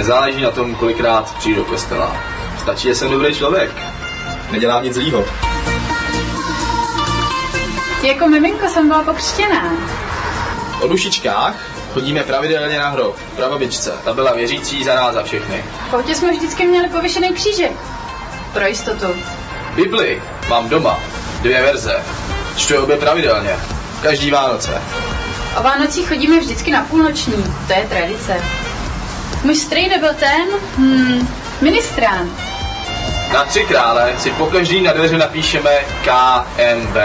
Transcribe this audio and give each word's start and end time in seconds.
Nezáleží 0.00 0.42
na 0.42 0.50
tom, 0.50 0.74
kolikrát 0.74 1.34
přijdu 1.38 1.56
do 1.56 1.64
kostela. 1.64 2.16
Stačí, 2.62 2.88
že 2.88 2.94
jsem 2.94 3.10
dobrý 3.10 3.34
člověk. 3.34 3.70
Nedělám 4.50 4.84
nic 4.84 4.94
zlýho. 4.94 5.24
Jako 8.02 8.28
miminko 8.28 8.68
jsem 8.68 8.88
byla 8.88 9.02
pokřtěná. 9.02 9.72
O 10.80 10.88
dušičkách 10.88 11.54
chodíme 11.92 12.22
pravidelně 12.22 12.78
na 12.78 12.88
hrob. 12.88 13.16
Prababičce, 13.36 13.92
ta 14.04 14.12
byla 14.12 14.34
věřící 14.34 14.84
za 14.84 14.94
nás 14.94 15.14
za 15.14 15.22
všechny. 15.22 15.64
V 15.90 15.94
autě 15.94 16.14
jsme 16.14 16.32
vždycky 16.32 16.66
měli 16.66 16.88
pověšený 16.88 17.28
křížek. 17.28 17.72
Pro 18.52 18.66
jistotu. 18.66 19.06
Bibli 19.74 20.22
mám 20.48 20.68
doma. 20.68 21.00
Dvě 21.40 21.62
verze. 21.62 22.04
Čtu 22.56 22.82
obě 22.82 22.96
pravidelně. 22.96 23.56
Každý 24.02 24.30
Vánoce. 24.30 24.82
O 25.58 25.62
Vánocích 25.62 26.08
chodíme 26.08 26.40
vždycky 26.40 26.70
na 26.70 26.82
půlnoční. 26.84 27.54
To 27.66 27.72
je 27.72 27.86
tradice. 27.88 28.59
Můj 29.44 29.56
strýde 29.56 29.98
byl 29.98 30.14
ten, 30.14 30.48
hmm, 30.76 31.28
ministrán. 31.60 32.30
Na 33.32 33.44
tři 33.44 33.64
krále 33.64 34.14
si 34.18 34.30
po 34.30 34.46
každý 34.46 34.82
na 34.82 34.92
dveře 34.92 35.18
napíšeme 35.18 35.70
KMB. 36.04 36.96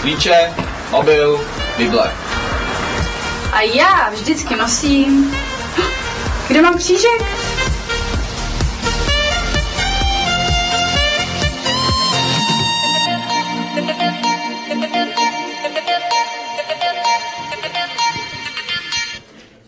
Klíče, 0.00 0.52
mobil, 0.90 1.40
Bible. 1.78 2.12
A 3.52 3.60
já 3.60 4.10
vždycky 4.10 4.56
nosím... 4.56 5.34
Kde 6.48 6.62
mám 6.62 6.78
křížek? 6.78 7.22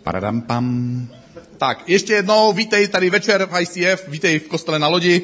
Paradam 0.03 0.41
pam. 0.41 1.09
Tak, 1.62 1.89
ještě 1.89 2.12
jednou, 2.12 2.53
vítej 2.53 2.89
tady 2.89 3.11
večer 3.11 3.47
v 3.47 3.61
ICF, 3.61 4.09
vítej 4.09 4.39
v 4.39 4.48
kostele 4.48 4.78
na 4.78 4.89
lodi. 4.89 5.23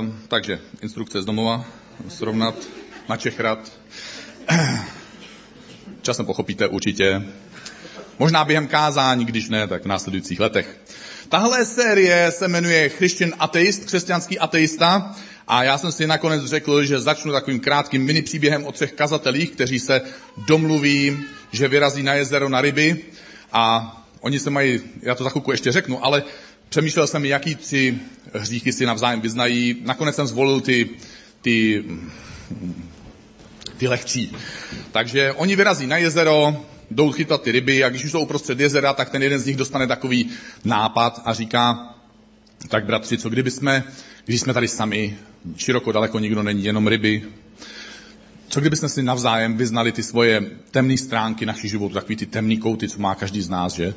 Ehm, 0.00 0.18
takže, 0.28 0.58
instrukce 0.82 1.22
z 1.22 1.24
domova, 1.24 1.64
srovnat, 2.08 2.54
načechrat. 3.08 3.72
Časem 6.02 6.26
pochopíte 6.26 6.68
určitě. 6.68 7.22
Možná 8.18 8.44
během 8.44 8.66
kázání, 8.66 9.24
když 9.24 9.48
ne, 9.48 9.66
tak 9.66 9.82
v 9.82 9.86
následujících 9.86 10.40
letech. 10.40 10.78
Tahle 11.28 11.64
série 11.64 12.30
se 12.30 12.48
jmenuje 12.48 12.88
Christian 12.88 13.32
Atheist, 13.38 13.84
křesťanský 13.84 14.38
ateista. 14.38 15.14
A 15.48 15.64
já 15.64 15.78
jsem 15.78 15.92
si 15.92 16.06
nakonec 16.06 16.44
řekl, 16.44 16.84
že 16.84 17.00
začnu 17.00 17.32
takovým 17.32 17.60
krátkým 17.60 18.04
mini 18.04 18.22
příběhem 18.22 18.66
o 18.66 18.72
třech 18.72 18.92
kazatelích, 18.92 19.50
kteří 19.50 19.78
se 19.78 20.00
domluví, 20.36 21.18
že 21.52 21.68
vyrazí 21.68 22.02
na 22.02 22.14
jezero 22.14 22.48
na 22.48 22.60
ryby 22.60 23.04
a 23.52 24.03
oni 24.24 24.38
se 24.38 24.50
mají, 24.50 24.80
já 25.02 25.14
to 25.14 25.24
za 25.24 25.30
chvilku 25.30 25.50
ještě 25.50 25.72
řeknu, 25.72 26.04
ale 26.04 26.22
přemýšlel 26.68 27.06
jsem, 27.06 27.24
jaký 27.24 27.54
tři 27.54 27.98
hříchy 28.34 28.72
si 28.72 28.86
navzájem 28.86 29.20
vyznají. 29.20 29.76
Nakonec 29.84 30.16
jsem 30.16 30.26
zvolil 30.26 30.60
ty, 30.60 30.88
ty, 31.42 31.84
ty 33.76 33.88
lehčí. 33.88 34.36
Takže 34.92 35.32
oni 35.32 35.56
vyrazí 35.56 35.86
na 35.86 35.96
jezero, 35.96 36.56
jdou 36.90 37.12
chytat 37.12 37.42
ty 37.42 37.52
ryby 37.52 37.84
a 37.84 37.88
když 37.88 38.04
už 38.04 38.10
jsou 38.10 38.20
uprostřed 38.20 38.60
jezera, 38.60 38.92
tak 38.92 39.10
ten 39.10 39.22
jeden 39.22 39.38
z 39.38 39.46
nich 39.46 39.56
dostane 39.56 39.86
takový 39.86 40.30
nápad 40.64 41.22
a 41.24 41.34
říká, 41.34 41.94
tak 42.68 42.86
bratři, 42.86 43.18
co 43.18 43.28
kdyby 43.28 43.50
jsme, 43.50 43.84
když 44.24 44.40
jsme 44.40 44.54
tady 44.54 44.68
sami, 44.68 45.16
široko 45.56 45.92
daleko 45.92 46.18
nikdo 46.18 46.42
není, 46.42 46.64
jenom 46.64 46.86
ryby, 46.86 47.22
co 48.48 48.60
kdybychom 48.60 48.88
si 48.88 49.02
navzájem 49.02 49.56
vyznali 49.56 49.92
ty 49.92 50.02
svoje 50.02 50.42
temné 50.70 50.96
stránky 50.96 51.46
našich 51.46 51.70
životů, 51.70 51.94
takový 51.94 52.16
ty 52.16 52.26
temný 52.26 52.58
kouty, 52.58 52.88
co 52.88 53.00
má 53.00 53.14
každý 53.14 53.42
z 53.42 53.48
nás, 53.48 53.72
že? 53.72 53.94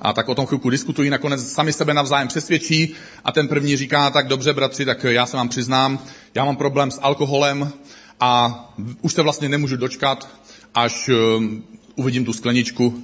A 0.00 0.12
tak 0.12 0.28
o 0.28 0.34
tom 0.34 0.46
chvilku 0.46 0.70
diskutují, 0.70 1.10
nakonec 1.10 1.52
sami 1.52 1.72
sebe 1.72 1.94
navzájem 1.94 2.28
přesvědčí 2.28 2.94
a 3.24 3.32
ten 3.32 3.48
první 3.48 3.76
říká, 3.76 4.10
tak 4.10 4.28
dobře, 4.28 4.52
bratři, 4.52 4.84
tak 4.84 5.04
já 5.04 5.26
se 5.26 5.36
vám 5.36 5.48
přiznám, 5.48 5.98
já 6.34 6.44
mám 6.44 6.56
problém 6.56 6.90
s 6.90 7.00
alkoholem 7.02 7.72
a 8.20 8.64
už 9.02 9.12
se 9.12 9.22
vlastně 9.22 9.48
nemůžu 9.48 9.76
dočkat, 9.76 10.28
až 10.74 11.08
um, 11.08 11.64
uvidím 11.94 12.24
tu 12.24 12.32
skleničku. 12.32 13.02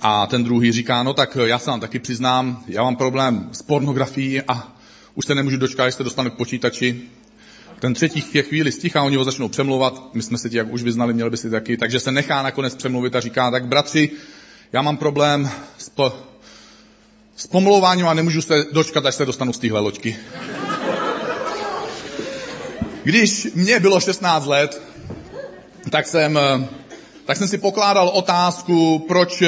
A 0.00 0.26
ten 0.26 0.44
druhý 0.44 0.72
říká, 0.72 1.02
no 1.02 1.14
tak 1.14 1.36
já 1.44 1.58
se 1.58 1.70
vám 1.70 1.80
taky 1.80 1.98
přiznám, 1.98 2.64
já 2.66 2.82
mám 2.82 2.96
problém 2.96 3.48
s 3.52 3.62
pornografií 3.62 4.42
a 4.42 4.76
už 5.14 5.26
se 5.26 5.34
nemůžu 5.34 5.56
dočkat, 5.56 5.84
až 5.84 5.94
se 5.94 6.04
dostanu 6.04 6.30
k 6.30 6.34
počítači. 6.34 7.02
Ten 7.84 7.94
třetí 7.94 8.24
je 8.32 8.42
chvíli 8.42 8.72
stichá, 8.72 9.02
oni 9.02 9.16
ho 9.16 9.24
začnou 9.24 9.48
přemlouvat, 9.48 10.14
my 10.14 10.22
jsme 10.22 10.38
se 10.38 10.50
ti 10.50 10.56
jak 10.56 10.72
už 10.72 10.82
vyznali, 10.82 11.14
měli 11.14 11.30
by 11.30 11.36
si 11.36 11.50
taky, 11.50 11.76
takže 11.76 12.00
se 12.00 12.12
nechá 12.12 12.42
nakonec 12.42 12.74
přemluvit 12.74 13.16
a 13.16 13.20
říká, 13.20 13.50
tak 13.50 13.66
bratři, 13.66 14.10
já 14.72 14.82
mám 14.82 14.96
problém 14.96 15.50
s, 15.78 15.88
po, 15.88 16.12
s 17.36 17.46
pomlouváním 17.46 18.06
a 18.06 18.14
nemůžu 18.14 18.42
se 18.42 18.64
dočkat, 18.72 19.06
až 19.06 19.14
se 19.14 19.26
dostanu 19.26 19.52
z 19.52 19.58
téhle 19.58 19.80
loďky. 19.80 20.16
Když 23.02 23.48
mě 23.54 23.80
bylo 23.80 24.00
16 24.00 24.46
let, 24.46 24.82
tak 25.90 26.06
jsem, 26.06 26.38
tak 27.24 27.36
jsem 27.36 27.48
si 27.48 27.58
pokládal 27.58 28.08
otázku, 28.08 29.04
proč, 29.08 29.42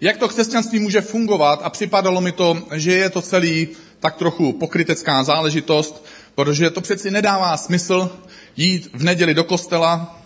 jak 0.00 0.16
to 0.16 0.28
křesťanství 0.28 0.78
může 0.78 1.00
fungovat 1.00 1.60
a 1.62 1.70
připadalo 1.70 2.20
mi 2.20 2.32
to, 2.32 2.62
že 2.74 2.92
je 2.92 3.10
to 3.10 3.22
celý 3.22 3.68
tak 4.00 4.16
trochu 4.16 4.52
pokrytecká 4.52 5.22
záležitost, 5.22 6.04
protože 6.34 6.70
to 6.70 6.80
přeci 6.80 7.10
nedává 7.10 7.56
smysl 7.56 8.10
jít 8.56 8.90
v 8.94 9.04
neděli 9.04 9.34
do 9.34 9.44
kostela, 9.44 10.20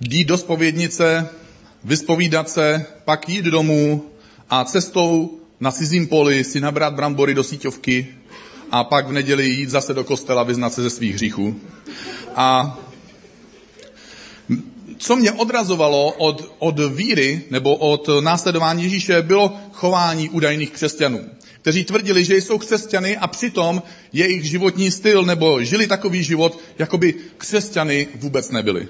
jít 0.00 0.24
do 0.24 0.38
spovědnice, 0.38 1.28
vyspovídat 1.84 2.50
se, 2.50 2.86
pak 3.04 3.28
jít 3.28 3.44
domů 3.44 4.04
a 4.50 4.64
cestou 4.64 5.40
na 5.60 5.72
cizím 5.72 6.06
poli 6.06 6.44
si 6.44 6.60
nabrat 6.60 6.94
brambory 6.94 7.34
do 7.34 7.44
síťovky 7.44 8.14
a 8.70 8.84
pak 8.84 9.06
v 9.08 9.12
neděli 9.12 9.48
jít 9.48 9.70
zase 9.70 9.94
do 9.94 10.04
kostela 10.04 10.42
vyznat 10.42 10.72
se 10.72 10.82
ze 10.82 10.90
svých 10.90 11.14
hříchů. 11.14 11.60
A 12.36 12.78
co 14.98 15.16
mě 15.16 15.32
odrazovalo 15.32 16.12
od, 16.12 16.54
od 16.58 16.78
víry 16.78 17.42
nebo 17.50 17.76
od 17.76 18.08
následování 18.20 18.82
Ježíše, 18.82 19.22
bylo 19.22 19.56
chování 19.72 20.30
údajných 20.30 20.70
křesťanů, 20.70 21.20
kteří 21.66 21.84
tvrdili, 21.84 22.24
že 22.24 22.36
jsou 22.36 22.58
křesťany 22.58 23.16
a 23.16 23.26
přitom 23.26 23.82
jejich 24.12 24.44
životní 24.44 24.90
styl 24.90 25.22
nebo 25.22 25.62
žili 25.62 25.86
takový 25.86 26.22
život, 26.22 26.60
jako 26.78 26.98
by 26.98 27.14
křesťany 27.38 28.08
vůbec 28.14 28.50
nebyli. 28.50 28.88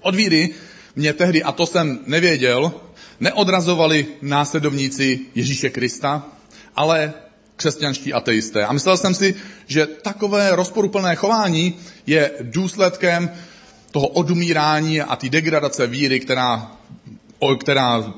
Od 0.00 0.14
víry 0.14 0.50
mě 0.96 1.12
tehdy, 1.12 1.42
a 1.42 1.52
to 1.52 1.66
jsem 1.66 1.98
nevěděl, 2.06 2.72
neodrazovali 3.20 4.06
následovníci 4.22 5.20
Ježíše 5.34 5.70
Krista, 5.70 6.26
ale 6.76 7.14
křesťanští 7.56 8.12
ateisté. 8.12 8.64
A 8.64 8.72
myslel 8.72 8.96
jsem 8.96 9.14
si, 9.14 9.34
že 9.66 9.86
takové 9.86 10.56
rozporuplné 10.56 11.16
chování 11.16 11.74
je 12.06 12.30
důsledkem 12.40 13.30
toho 13.90 14.08
odumírání 14.08 15.00
a 15.00 15.16
té 15.16 15.28
degradace 15.28 15.86
víry, 15.86 16.20
která, 16.20 16.72
která 17.60 18.14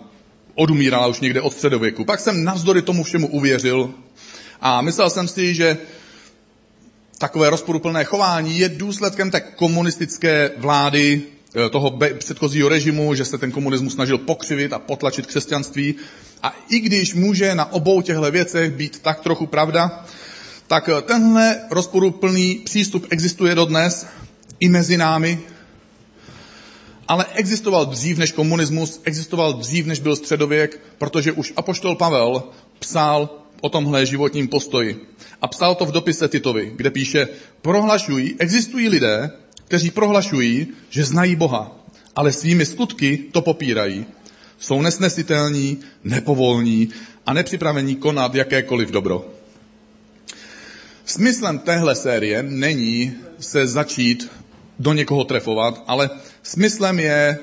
odumírala 0.58 1.06
už 1.06 1.20
někde 1.20 1.40
od 1.40 1.52
středověku. 1.52 2.04
Pak 2.04 2.20
jsem 2.20 2.44
navzdory 2.44 2.82
tomu 2.82 3.02
všemu 3.02 3.26
uvěřil 3.26 3.94
a 4.60 4.82
myslel 4.82 5.10
jsem 5.10 5.28
si, 5.28 5.54
že 5.54 5.78
takové 7.18 7.50
rozporuplné 7.50 8.04
chování 8.04 8.58
je 8.58 8.68
důsledkem 8.68 9.30
té 9.30 9.40
komunistické 9.40 10.50
vlády 10.56 11.22
Eh, 11.54 11.68
toho 11.68 11.98
předchozího 12.18 12.68
režimu, 12.68 13.14
že 13.14 13.24
se 13.24 13.38
ten 13.38 13.52
komunismus 13.52 13.94
snažil 13.94 14.18
pokřivit 14.18 14.72
a 14.72 14.78
potlačit 14.78 15.26
křesťanství. 15.26 15.94
A 16.42 16.56
i 16.70 16.78
když 16.80 17.14
může 17.14 17.54
na 17.54 17.72
obou 17.72 18.02
těchto 18.02 18.30
věcech 18.30 18.72
být 18.72 18.98
tak 18.98 19.20
trochu 19.20 19.46
pravda, 19.46 20.04
tak 20.66 20.88
eh, 20.88 21.02
tenhle 21.02 21.60
rozporuplný 21.70 22.54
přístup 22.64 23.06
existuje 23.10 23.54
dodnes 23.54 24.06
i 24.60 24.68
mezi 24.68 24.96
námi, 24.96 25.38
ale 27.08 27.26
existoval 27.34 27.86
dřív 27.86 28.18
než 28.18 28.32
komunismus, 28.32 29.00
existoval 29.04 29.52
dřív 29.52 29.86
než 29.86 30.00
byl 30.00 30.16
středověk, 30.16 30.80
protože 30.98 31.32
už 31.32 31.52
apoštol 31.56 31.96
Pavel 31.96 32.42
psal 32.78 33.30
o 33.60 33.68
tomhle 33.68 34.06
životním 34.06 34.48
postoji. 34.48 35.06
A 35.42 35.48
psal 35.48 35.74
to 35.74 35.86
v 35.86 35.92
dopise 35.92 36.28
Titovi, 36.28 36.72
kde 36.76 36.90
píše, 36.90 37.28
prohlašují, 37.62 38.36
existují 38.38 38.88
lidé, 38.88 39.30
kteří 39.64 39.90
prohlašují, 39.90 40.66
že 40.90 41.04
znají 41.04 41.36
Boha, 41.36 41.76
ale 42.16 42.32
svými 42.32 42.66
skutky 42.66 43.18
to 43.32 43.42
popírají. 43.42 44.06
Jsou 44.58 44.82
nesnesitelní, 44.82 45.78
nepovolní 46.04 46.88
a 47.26 47.32
nepřipravení 47.32 47.96
konat 47.96 48.34
jakékoliv 48.34 48.90
dobro. 48.90 49.26
Smyslem 51.04 51.58
téhle 51.58 51.94
série 51.94 52.42
není 52.42 53.14
se 53.40 53.66
začít 53.66 54.30
do 54.78 54.92
někoho 54.92 55.24
trefovat, 55.24 55.82
ale 55.86 56.10
smyslem 56.42 56.98
je 56.98 57.38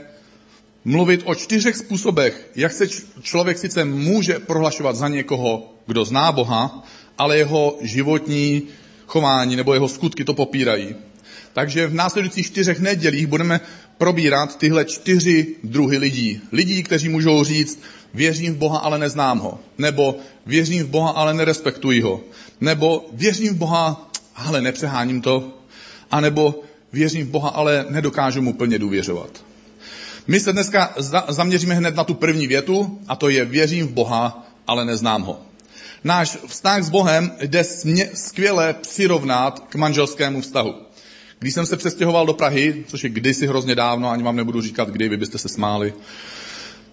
mluvit 0.85 1.21
o 1.25 1.35
čtyřech 1.35 1.75
způsobech, 1.75 2.49
jak 2.55 2.71
se 2.71 2.87
člověk 3.21 3.57
sice 3.57 3.85
může 3.85 4.39
prohlašovat 4.39 4.95
za 4.95 5.07
někoho, 5.07 5.73
kdo 5.87 6.05
zná 6.05 6.31
Boha, 6.31 6.83
ale 7.17 7.37
jeho 7.37 7.77
životní 7.81 8.63
chování 9.07 9.55
nebo 9.55 9.73
jeho 9.73 9.87
skutky 9.87 10.23
to 10.23 10.33
popírají. 10.33 10.95
Takže 11.53 11.87
v 11.87 11.93
následujících 11.93 12.45
čtyřech 12.45 12.79
nedělích 12.79 13.27
budeme 13.27 13.59
probírat 13.97 14.57
tyhle 14.57 14.85
čtyři 14.85 15.55
druhy 15.63 15.97
lidí. 15.97 16.41
Lidí, 16.51 16.83
kteří 16.83 17.09
můžou 17.09 17.43
říct, 17.43 17.79
věřím 18.13 18.53
v 18.53 18.57
Boha, 18.57 18.79
ale 18.79 18.99
neznám 18.99 19.39
ho. 19.39 19.59
Nebo 19.77 20.17
věřím 20.45 20.83
v 20.83 20.89
Boha, 20.89 21.09
ale 21.09 21.33
nerespektuji 21.33 22.01
ho. 22.01 22.21
Nebo 22.61 23.05
věřím 23.11 23.53
v 23.53 23.57
Boha, 23.57 24.11
ale 24.35 24.61
nepřeháním 24.61 25.21
to. 25.21 25.53
A 26.11 26.21
nebo 26.21 26.63
věřím 26.95 27.27
v 27.27 27.29
Boha, 27.29 27.49
ale 27.49 27.85
nedokážu 27.89 28.41
mu 28.41 28.53
plně 28.53 28.79
důvěřovat. 28.79 29.43
My 30.27 30.39
se 30.39 30.53
dneska 30.53 30.95
zaměříme 31.29 31.73
hned 31.75 31.95
na 31.95 32.03
tu 32.03 32.13
první 32.13 32.47
větu, 32.47 32.99
a 33.07 33.15
to 33.15 33.29
je 33.29 33.45
věřím 33.45 33.87
v 33.87 33.91
Boha, 33.91 34.47
ale 34.67 34.85
neznám 34.85 35.21
ho. 35.21 35.41
Náš 36.03 36.37
vztah 36.47 36.83
s 36.83 36.89
Bohem 36.89 37.31
jde 37.41 37.63
skvěle 38.13 38.73
přirovnat 38.73 39.59
k 39.69 39.75
manželskému 39.75 40.41
vztahu. 40.41 40.73
Když 41.39 41.53
jsem 41.53 41.65
se 41.65 41.77
přestěhoval 41.77 42.25
do 42.25 42.33
Prahy, 42.33 42.83
což 42.87 43.03
je 43.03 43.09
kdysi 43.09 43.47
hrozně 43.47 43.75
dávno, 43.75 44.09
ani 44.09 44.23
vám 44.23 44.35
nebudu 44.35 44.61
říkat 44.61 44.89
kdy, 44.89 45.09
vy 45.09 45.17
byste 45.17 45.37
se 45.37 45.49
smáli, 45.49 45.93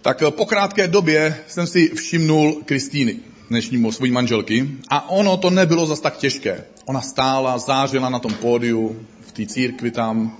tak 0.02 0.22
po 0.30 0.46
krátké 0.46 0.88
době 0.88 1.36
jsem 1.46 1.66
si 1.66 1.94
všimnul 1.94 2.62
Kristýny, 2.64 3.16
dnešní 3.50 3.92
svojí 3.92 4.12
manželky, 4.12 4.68
a 4.88 5.10
ono 5.10 5.36
to 5.36 5.50
nebylo 5.50 5.86
zas 5.86 6.00
tak 6.00 6.16
těžké. 6.16 6.64
Ona 6.84 7.00
stála, 7.00 7.58
zářila 7.58 8.08
na 8.08 8.18
tom 8.18 8.34
pódiu, 8.34 9.06
té 9.32 9.46
církvi 9.46 9.90
tam, 9.90 10.36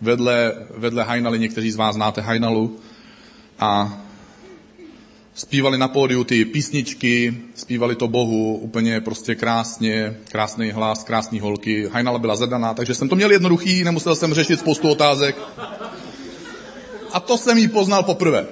vedle, 0.00 0.52
vedle 0.76 1.04
Hajnaly, 1.04 1.38
někteří 1.38 1.70
z 1.70 1.76
vás 1.76 1.94
znáte 1.94 2.20
Hajnalu, 2.20 2.80
a 3.58 4.00
zpívali 5.34 5.78
na 5.78 5.88
pódiu 5.88 6.24
ty 6.24 6.44
písničky, 6.44 7.36
zpívali 7.54 7.94
to 7.94 8.08
Bohu 8.08 8.56
úplně 8.56 9.00
prostě 9.00 9.34
krásně, 9.34 10.16
krásný 10.32 10.70
hlas, 10.70 11.04
krásný 11.04 11.40
holky. 11.40 11.88
Hajnala 11.92 12.18
byla 12.18 12.36
zadaná, 12.36 12.74
takže 12.74 12.94
jsem 12.94 13.08
to 13.08 13.16
měl 13.16 13.32
jednoduchý, 13.32 13.84
nemusel 13.84 14.14
jsem 14.14 14.34
řešit 14.34 14.60
spoustu 14.60 14.88
otázek. 14.88 15.36
A 17.12 17.20
to 17.20 17.38
jsem 17.38 17.58
jí 17.58 17.68
poznal 17.68 18.02
poprvé. 18.02 18.46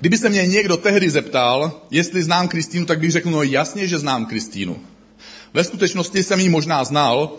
Kdyby 0.00 0.18
se 0.18 0.28
mě 0.28 0.46
někdo 0.46 0.76
tehdy 0.76 1.10
zeptal, 1.10 1.80
jestli 1.90 2.22
znám 2.22 2.48
Kristýnu, 2.48 2.86
tak 2.86 3.00
bych 3.00 3.10
řekl, 3.10 3.30
no 3.30 3.42
jasně, 3.42 3.88
že 3.88 3.98
znám 3.98 4.26
Kristýnu. 4.26 4.76
Ve 5.54 5.64
skutečnosti 5.64 6.22
jsem 6.22 6.40
ji 6.40 6.48
možná 6.48 6.84
znal, 6.84 7.32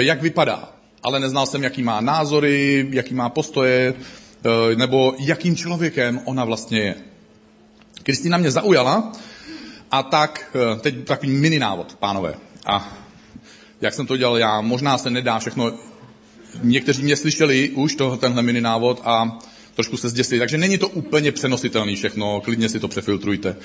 jak 0.00 0.22
vypadá, 0.22 0.72
ale 1.02 1.20
neznal 1.20 1.46
jsem, 1.46 1.62
jaký 1.62 1.82
má 1.82 2.00
názory, 2.00 2.86
jaký 2.90 3.14
má 3.14 3.28
postoje, 3.28 3.94
eh, 3.94 4.76
nebo 4.76 5.14
jakým 5.18 5.56
člověkem 5.56 6.20
ona 6.24 6.44
vlastně 6.44 6.80
je. 6.80 6.94
Kristýna 8.02 8.38
mě 8.38 8.50
zaujala 8.50 9.12
a 9.90 10.02
tak, 10.02 10.50
eh, 10.54 10.80
teď 10.80 11.04
takový 11.04 11.32
mini 11.32 11.58
návod, 11.58 11.94
pánové. 11.94 12.34
A 12.66 12.98
jak 13.80 13.94
jsem 13.94 14.06
to 14.06 14.16
dělal 14.16 14.38
já, 14.38 14.60
možná 14.60 14.98
se 14.98 15.10
nedá 15.10 15.38
všechno, 15.38 15.72
někteří 16.62 17.02
mě 17.02 17.16
slyšeli 17.16 17.70
už 17.70 17.94
to, 17.94 18.16
tenhle 18.16 18.42
mini 18.42 18.60
návod 18.60 19.00
a 19.04 19.38
trošku 19.74 19.96
se 19.96 20.08
zděsili, 20.08 20.38
takže 20.38 20.58
není 20.58 20.78
to 20.78 20.88
úplně 20.88 21.32
přenositelný 21.32 21.96
všechno, 21.96 22.40
klidně 22.40 22.68
si 22.68 22.80
to 22.80 22.88
přefiltrujte. 22.88 23.56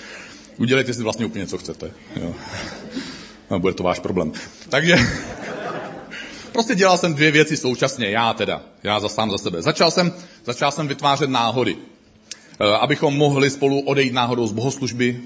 Udělejte 0.58 0.94
si 0.94 1.04
vlastně 1.04 1.26
úplně, 1.26 1.48
co 1.48 1.58
chcete. 1.58 1.92
Jo. 2.16 2.36
No, 3.52 3.60
bude 3.60 3.74
to 3.74 3.84
váš 3.84 4.00
problém. 4.00 4.32
Takže 4.70 4.96
prostě 6.58 6.76
dělal 6.76 6.98
jsem 6.98 7.14
dvě 7.14 7.32
věci 7.32 7.58
současně, 7.58 8.10
já 8.10 8.34
teda, 8.34 8.62
já 8.84 9.00
za 9.00 9.10
sám 9.10 9.32
za 9.32 9.38
sebe. 9.38 9.62
Začal 9.62 9.92
jsem, 9.92 10.14
začal 10.46 10.72
jsem 10.72 10.88
vytvářet 10.88 11.30
náhody. 11.30 11.78
Eh, 11.78 12.78
abychom 12.82 13.18
mohli 13.18 13.50
spolu 13.50 13.80
odejít 13.80 14.14
náhodou 14.14 14.48
z 14.48 14.52
bohoslužby, 14.52 15.22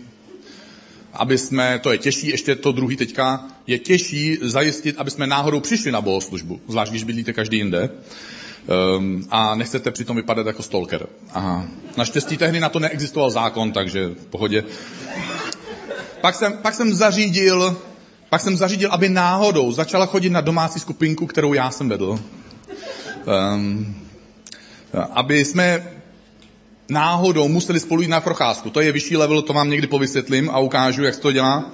aby 1.13 1.37
jsme, 1.37 1.79
to 1.79 1.91
je 1.91 1.97
těžší, 1.97 2.27
ještě 2.27 2.55
to 2.55 2.71
druhý 2.71 2.97
teďka, 2.97 3.47
je 3.67 3.79
těžší 3.79 4.37
zajistit, 4.41 4.95
aby 4.99 5.11
jsme 5.11 5.27
náhodou 5.27 5.59
přišli 5.59 5.91
na 5.91 6.01
bohoslužbu, 6.01 6.61
zvlášť 6.67 6.91
když 6.91 7.03
bydlíte 7.03 7.33
každý 7.33 7.57
jinde. 7.57 7.89
Um, 8.97 9.27
a 9.31 9.55
nechcete 9.55 9.91
přitom 9.91 10.15
vypadat 10.15 10.47
jako 10.47 10.63
stalker. 10.63 11.07
A 11.33 11.65
naštěstí 11.97 12.37
tehdy 12.37 12.59
na 12.59 12.69
to 12.69 12.79
neexistoval 12.79 13.31
zákon, 13.31 13.71
takže 13.71 14.07
v 14.07 14.25
pohodě. 14.25 14.63
Pak 16.21 16.35
jsem, 16.35 16.53
pak 16.53 16.73
jsem 16.73 16.93
zařídil, 16.93 17.77
pak 18.31 18.41
jsem 18.41 18.57
zařídil, 18.57 18.91
aby 18.91 19.09
náhodou 19.09 19.71
začala 19.71 20.05
chodit 20.05 20.29
na 20.29 20.41
domácí 20.41 20.79
skupinku, 20.79 21.27
kterou 21.27 21.53
já 21.53 21.71
jsem 21.71 21.89
vedl. 21.89 22.19
Um, 23.55 23.95
aby 25.11 25.45
jsme 25.45 25.91
náhodou 26.89 27.47
museli 27.47 27.79
spolu 27.79 28.01
jít 28.01 28.07
na 28.07 28.21
procházku. 28.21 28.69
To 28.69 28.81
je 28.81 28.91
vyšší 28.91 29.17
level, 29.17 29.41
to 29.41 29.53
vám 29.53 29.69
někdy 29.69 29.87
povysvětlím 29.87 30.49
a 30.49 30.59
ukážu, 30.59 31.03
jak 31.03 31.13
se 31.13 31.21
to 31.21 31.31
dělá. 31.31 31.71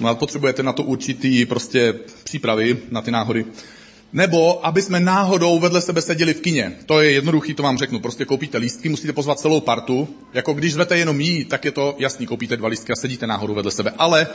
No, 0.00 0.14
potřebujete 0.14 0.62
na 0.62 0.72
to 0.72 0.82
určitý 0.82 1.46
prostě 1.46 1.94
přípravy 2.24 2.78
na 2.90 3.02
ty 3.02 3.10
náhody. 3.10 3.44
Nebo 4.12 4.66
aby 4.66 4.82
jsme 4.82 5.00
náhodou 5.00 5.58
vedle 5.58 5.80
sebe 5.80 6.02
seděli 6.02 6.34
v 6.34 6.40
kině. 6.40 6.72
To 6.86 7.00
je 7.00 7.12
jednoduchý, 7.12 7.54
to 7.54 7.62
vám 7.62 7.78
řeknu. 7.78 8.00
Prostě 8.00 8.24
koupíte 8.24 8.58
lístky, 8.58 8.88
musíte 8.88 9.12
pozvat 9.12 9.40
celou 9.40 9.60
partu. 9.60 10.08
Jako 10.32 10.52
když 10.52 10.72
zvete 10.72 10.98
jenom 10.98 11.20
jí, 11.20 11.44
tak 11.44 11.64
je 11.64 11.70
to 11.70 11.94
jasný, 11.98 12.26
koupíte 12.26 12.56
dva 12.56 12.68
lístky 12.68 12.92
a 12.92 12.96
sedíte 12.96 13.26
náhodou 13.26 13.54
vedle 13.54 13.70
sebe. 13.70 13.92
Ale 13.98 14.26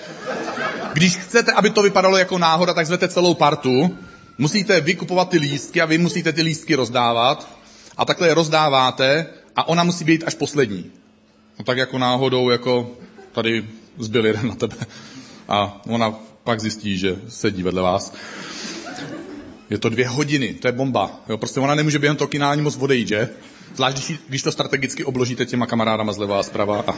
když 0.94 1.18
chcete, 1.18 1.51
aby 1.51 1.69
to 1.69 1.83
vypadalo 1.83 2.18
jako 2.18 2.38
náhoda, 2.38 2.74
tak 2.74 2.88
zvete 2.88 3.07
celou 3.07 3.33
partu. 3.33 3.98
Musíte 4.38 4.81
vykupovat 4.81 5.30
ty 5.30 5.38
lístky 5.38 5.81
a 5.81 5.86
vy 5.86 5.98
musíte 5.98 6.33
ty 6.33 6.42
lístky 6.42 6.75
rozdávat. 6.75 7.50
A 7.98 8.06
takhle 8.06 8.27
je 8.27 8.33
rozdáváte 8.33 9.25
a 9.56 9.68
ona 9.68 9.83
musí 9.83 10.06
být 10.06 10.24
až 10.27 10.36
poslední. 10.36 10.86
No 11.60 11.66
tak 11.66 11.77
jako 11.77 11.98
náhodou, 11.98 12.50
jako 12.50 12.92
tady 13.31 13.66
zbyl 13.98 14.25
jeden 14.25 14.48
na 14.48 14.56
tebe. 14.56 14.75
A 15.48 15.81
ona 15.88 16.13
pak 16.44 16.60
zjistí, 16.60 16.98
že 16.98 17.16
sedí 17.30 17.63
vedle 17.63 17.81
vás. 17.81 18.13
Je 19.69 19.77
to 19.77 19.89
dvě 19.89 20.07
hodiny, 20.07 20.53
to 20.53 20.67
je 20.67 20.71
bomba. 20.71 21.19
Jo, 21.29 21.38
prostě 21.38 21.59
ona 21.59 21.75
nemůže 21.75 22.00
během 22.00 22.17
toho 22.17 22.27
kina 22.27 22.51
ani 22.51 22.62
moc 22.62 22.77
odejít, 22.77 23.07
že? 23.07 23.29
Zvlášť, 23.75 23.97
když, 23.97 24.19
když 24.29 24.44
to 24.44 24.51
strategicky 24.51 25.03
obložíte 25.03 25.45
těma 25.45 25.65
kamarádama 25.65 26.13
zleva 26.13 26.39
a 26.39 26.44
zprava. 26.44 26.83
A... 26.88 26.94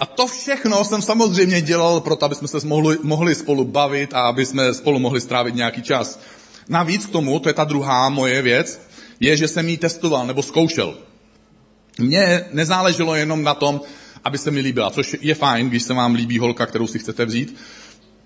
a 0.00 0.06
to 0.06 0.26
všechno 0.26 0.84
jsem 0.84 1.02
samozřejmě 1.02 1.60
dělal 1.60 2.00
proto, 2.00 2.26
aby 2.26 2.34
jsme 2.34 2.48
se 2.48 2.66
mohli, 2.66 2.98
mohli 3.02 3.34
spolu 3.34 3.64
bavit 3.64 4.14
a 4.14 4.20
aby 4.20 4.46
jsme 4.46 4.74
spolu 4.74 4.98
mohli 4.98 5.20
strávit 5.20 5.54
nějaký 5.54 5.82
čas. 5.82 6.20
Navíc 6.68 7.06
k 7.06 7.10
tomu, 7.10 7.38
to 7.38 7.48
je 7.48 7.54
ta 7.54 7.64
druhá 7.64 8.08
moje 8.08 8.42
věc, 8.42 8.80
je, 9.20 9.36
že 9.36 9.48
jsem 9.48 9.68
ji 9.68 9.76
testoval 9.76 10.26
nebo 10.26 10.42
zkoušel. 10.42 10.94
Mně 11.98 12.44
nezáleželo 12.52 13.14
jenom 13.14 13.42
na 13.42 13.54
tom, 13.54 13.80
aby 14.24 14.38
se 14.38 14.50
mi 14.50 14.60
líbila, 14.60 14.90
což 14.90 15.16
je 15.20 15.34
fajn, 15.34 15.68
když 15.68 15.82
se 15.82 15.94
vám 15.94 16.14
líbí 16.14 16.38
holka, 16.38 16.66
kterou 16.66 16.86
si 16.86 16.98
chcete 16.98 17.24
vzít. 17.24 17.56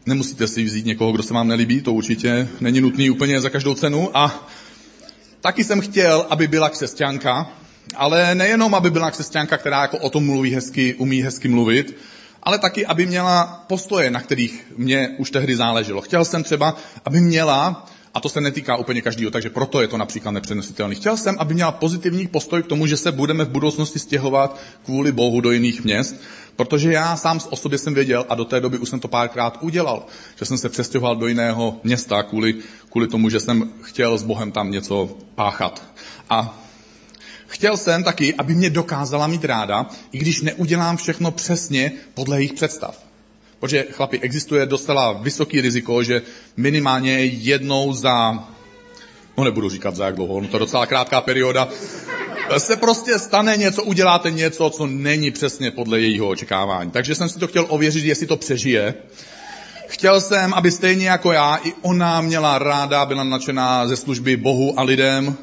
Nemusíte 0.06 0.46
si 0.46 0.64
vzít 0.64 0.86
někoho, 0.86 1.12
kdo 1.12 1.22
se 1.22 1.34
vám 1.34 1.48
nelíbí, 1.48 1.80
to 1.80 1.92
určitě 1.92 2.48
není 2.60 2.80
nutný 2.80 3.10
úplně 3.10 3.40
za 3.40 3.50
každou 3.50 3.74
cenu. 3.74 4.10
A 4.14 4.48
taky 5.40 5.64
jsem 5.64 5.80
chtěl, 5.80 6.26
aby 6.30 6.48
byla 6.48 6.68
křesťanka, 6.68 7.50
ale 7.96 8.34
nejenom, 8.34 8.74
aby 8.74 8.90
byla 8.90 9.10
křesťanka, 9.10 9.56
která 9.56 9.82
jako 9.82 9.98
o 9.98 10.10
tom 10.10 10.26
mluví 10.26 10.54
hezky, 10.54 10.94
umí 10.94 11.22
hezky 11.22 11.48
mluvit, 11.48 11.96
ale 12.42 12.58
taky, 12.58 12.86
aby 12.86 13.06
měla 13.06 13.64
postoje, 13.68 14.10
na 14.10 14.20
kterých 14.20 14.66
mě 14.76 15.08
už 15.18 15.30
tehdy 15.30 15.56
záleželo. 15.56 16.00
Chtěl 16.00 16.24
jsem 16.24 16.42
třeba, 16.42 16.76
aby 17.04 17.20
měla 17.20 17.86
a 18.16 18.20
to 18.20 18.28
se 18.28 18.40
netýká 18.40 18.76
úplně 18.76 19.02
každého, 19.02 19.30
takže 19.30 19.50
proto 19.50 19.80
je 19.80 19.88
to 19.88 19.96
například 19.96 20.30
nepřenositelný. 20.30 20.94
Chtěl 20.94 21.16
jsem, 21.16 21.36
aby 21.38 21.54
měla 21.54 21.72
pozitivní 21.72 22.26
postoj 22.26 22.62
k 22.62 22.66
tomu, 22.66 22.86
že 22.86 22.96
se 22.96 23.12
budeme 23.12 23.44
v 23.44 23.48
budoucnosti 23.48 23.98
stěhovat 23.98 24.60
kvůli 24.84 25.12
Bohu 25.12 25.40
do 25.40 25.50
jiných 25.50 25.84
měst, 25.84 26.16
protože 26.56 26.92
já 26.92 27.16
sám 27.16 27.40
o 27.50 27.56
sobě 27.56 27.78
jsem 27.78 27.94
věděl 27.94 28.26
a 28.28 28.34
do 28.34 28.44
té 28.44 28.60
doby 28.60 28.78
už 28.78 28.88
jsem 28.88 29.00
to 29.00 29.08
párkrát 29.08 29.58
udělal, 29.60 30.06
že 30.38 30.44
jsem 30.44 30.58
se 30.58 30.68
přestěhoval 30.68 31.16
do 31.16 31.26
jiného 31.26 31.80
města 31.84 32.22
kvůli, 32.22 32.54
kvůli 32.90 33.08
tomu, 33.08 33.30
že 33.30 33.40
jsem 33.40 33.70
chtěl 33.82 34.18
s 34.18 34.22
Bohem 34.22 34.52
tam 34.52 34.70
něco 34.70 35.16
páchat. 35.34 35.82
A 36.30 36.62
chtěl 37.46 37.76
jsem 37.76 38.04
taky, 38.04 38.34
aby 38.34 38.54
mě 38.54 38.70
dokázala 38.70 39.26
mít 39.26 39.44
ráda, 39.44 39.86
i 40.12 40.18
když 40.18 40.42
neudělám 40.42 40.96
všechno 40.96 41.30
přesně 41.30 41.92
podle 42.14 42.36
jejich 42.36 42.52
představ. 42.52 43.06
Protože, 43.60 43.84
chlapi, 43.90 44.20
existuje 44.20 44.66
docela 44.66 45.12
vysoký 45.12 45.60
riziko, 45.60 46.02
že 46.02 46.22
minimálně 46.56 47.24
jednou 47.24 47.92
za, 47.92 48.32
no 49.38 49.44
nebudu 49.44 49.68
říkat 49.68 49.96
za 49.96 50.06
jak 50.06 50.14
dlouho, 50.14 50.40
no 50.40 50.48
to 50.48 50.56
je 50.56 50.60
docela 50.60 50.86
krátká 50.86 51.20
perioda, 51.20 51.68
se 52.58 52.76
prostě 52.76 53.18
stane 53.18 53.56
něco, 53.56 53.82
uděláte 53.82 54.30
něco, 54.30 54.70
co 54.70 54.86
není 54.86 55.30
přesně 55.30 55.70
podle 55.70 56.00
jejího 56.00 56.28
očekávání. 56.28 56.90
Takže 56.90 57.14
jsem 57.14 57.28
si 57.28 57.38
to 57.38 57.46
chtěl 57.46 57.66
ověřit, 57.68 58.04
jestli 58.04 58.26
to 58.26 58.36
přežije. 58.36 58.94
Chtěl 59.88 60.20
jsem, 60.20 60.54
aby 60.54 60.70
stejně 60.70 61.08
jako 61.08 61.32
já, 61.32 61.58
i 61.64 61.72
ona 61.82 62.20
měla 62.20 62.58
ráda, 62.58 63.06
byla 63.06 63.24
nadšená 63.24 63.86
ze 63.86 63.96
služby 63.96 64.36
Bohu 64.36 64.80
a 64.80 64.82
lidem, 64.82 65.36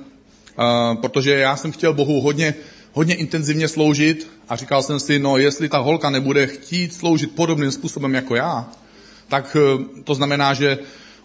protože 1.01 1.31
já 1.31 1.55
jsem 1.55 1.71
chtěl 1.71 1.93
Bohu 1.93 2.21
hodně 2.21 2.53
hodně 2.93 3.15
intenzivně 3.15 3.67
sloužit 3.67 4.27
a 4.49 4.55
říkal 4.55 4.83
jsem 4.83 4.99
si, 4.99 5.19
no 5.19 5.37
jestli 5.37 5.69
ta 5.69 5.77
holka 5.77 6.09
nebude 6.09 6.47
chtít 6.47 6.93
sloužit 6.93 7.35
podobným 7.35 7.71
způsobem 7.71 8.13
jako 8.13 8.35
já, 8.35 8.69
tak 9.27 9.57
eh, 9.59 9.83
to 10.03 10.15
znamená, 10.15 10.53
že 10.53 10.77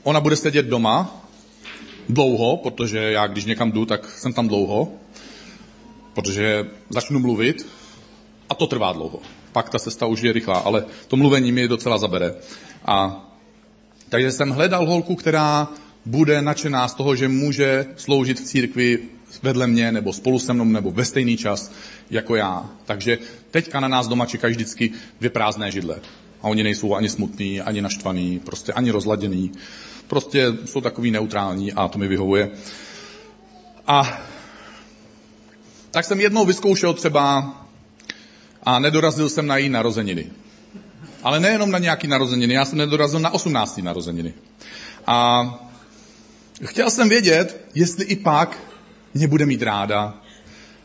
ona 0.03 0.21
bude 0.21 0.37
sedět 0.37 0.67
doma 0.67 1.25
dlouho, 2.09 2.57
protože 2.57 2.99
já 2.99 3.27
když 3.27 3.45
někam 3.45 3.73
jdu, 3.73 3.85
tak 3.85 4.11
jsem 4.11 4.33
tam 4.33 4.49
dlouho, 4.49 4.93
protože 6.15 6.67
začnu 6.91 7.19
mluvit 7.19 7.67
a 8.49 8.55
to 8.55 8.67
trvá 8.67 8.93
dlouho. 8.93 9.21
Pak 9.53 9.69
ta 9.69 9.79
cesta 9.79 10.07
už 10.07 10.21
je 10.21 10.33
rychlá, 10.33 10.59
ale 10.59 10.85
to 11.09 11.17
mluvení 11.17 11.53
mi 11.53 11.69
docela 11.69 11.99
zabere. 11.99 12.35
A 12.85 13.25
takže 14.09 14.33
jsem 14.33 14.51
hledal 14.51 14.87
holku, 14.87 15.15
která 15.15 15.69
bude 16.05 16.43
nadšená 16.43 16.89
z 16.89 16.95
toho, 16.95 17.17
že 17.17 17.29
může 17.29 17.87
sloužit 17.97 18.41
v 18.41 18.45
církvi 18.45 18.99
vedle 19.43 19.67
mě, 19.67 19.93
nebo 19.93 20.13
spolu 20.13 20.39
se 20.39 20.53
mnou, 20.53 20.65
nebo 20.65 20.91
ve 20.91 21.05
stejný 21.05 21.37
čas 21.37 21.73
jako 22.11 22.37
já. 22.37 22.71
Takže 22.85 23.19
teďka 23.51 23.81
na 23.81 23.89
nás 23.89 24.09
doma 24.09 24.27
čekají 24.27 24.55
vždycky 24.55 24.93
dvě 25.19 25.31
prázdné 25.31 25.71
židle. 25.71 25.97
A 26.43 26.45
oni 26.49 26.63
nejsou 26.63 26.95
ani 26.95 27.09
smutný, 27.09 27.61
ani 27.61 27.83
naštvaný, 27.83 28.39
prostě 28.39 28.73
ani 28.73 28.91
rozladěný. 28.91 29.53
Prostě 30.07 30.53
jsou 30.65 30.81
takový 30.81 31.11
neutrální 31.11 31.73
a 31.73 31.89
to 31.89 31.99
mi 31.99 32.09
vyhovuje. 32.09 32.51
A 33.87 34.23
tak 35.91 36.05
jsem 36.05 36.21
jednou 36.21 36.47
vyzkoušel 36.47 36.95
třeba 36.95 37.55
a 38.63 38.79
nedorazil 38.79 39.29
jsem 39.29 39.47
na 39.47 39.57
její 39.57 39.69
narozeniny. 39.69 40.31
Ale 41.23 41.41
nejenom 41.41 41.71
na 41.71 41.79
nějaký 41.79 42.07
narozeniny, 42.07 42.55
já 42.55 42.65
jsem 42.65 42.79
nedorazil 42.79 43.21
na 43.21 43.31
18. 43.31 43.79
narozeniny. 43.79 44.35
A 45.07 45.45
chtěl 46.65 46.91
jsem 46.91 47.09
vědět, 47.09 47.65
jestli 47.75 48.05
i 48.05 48.17
pak 48.17 48.59
mě 49.15 49.29
bude 49.29 49.47
mít 49.47 49.63
ráda 49.63 50.15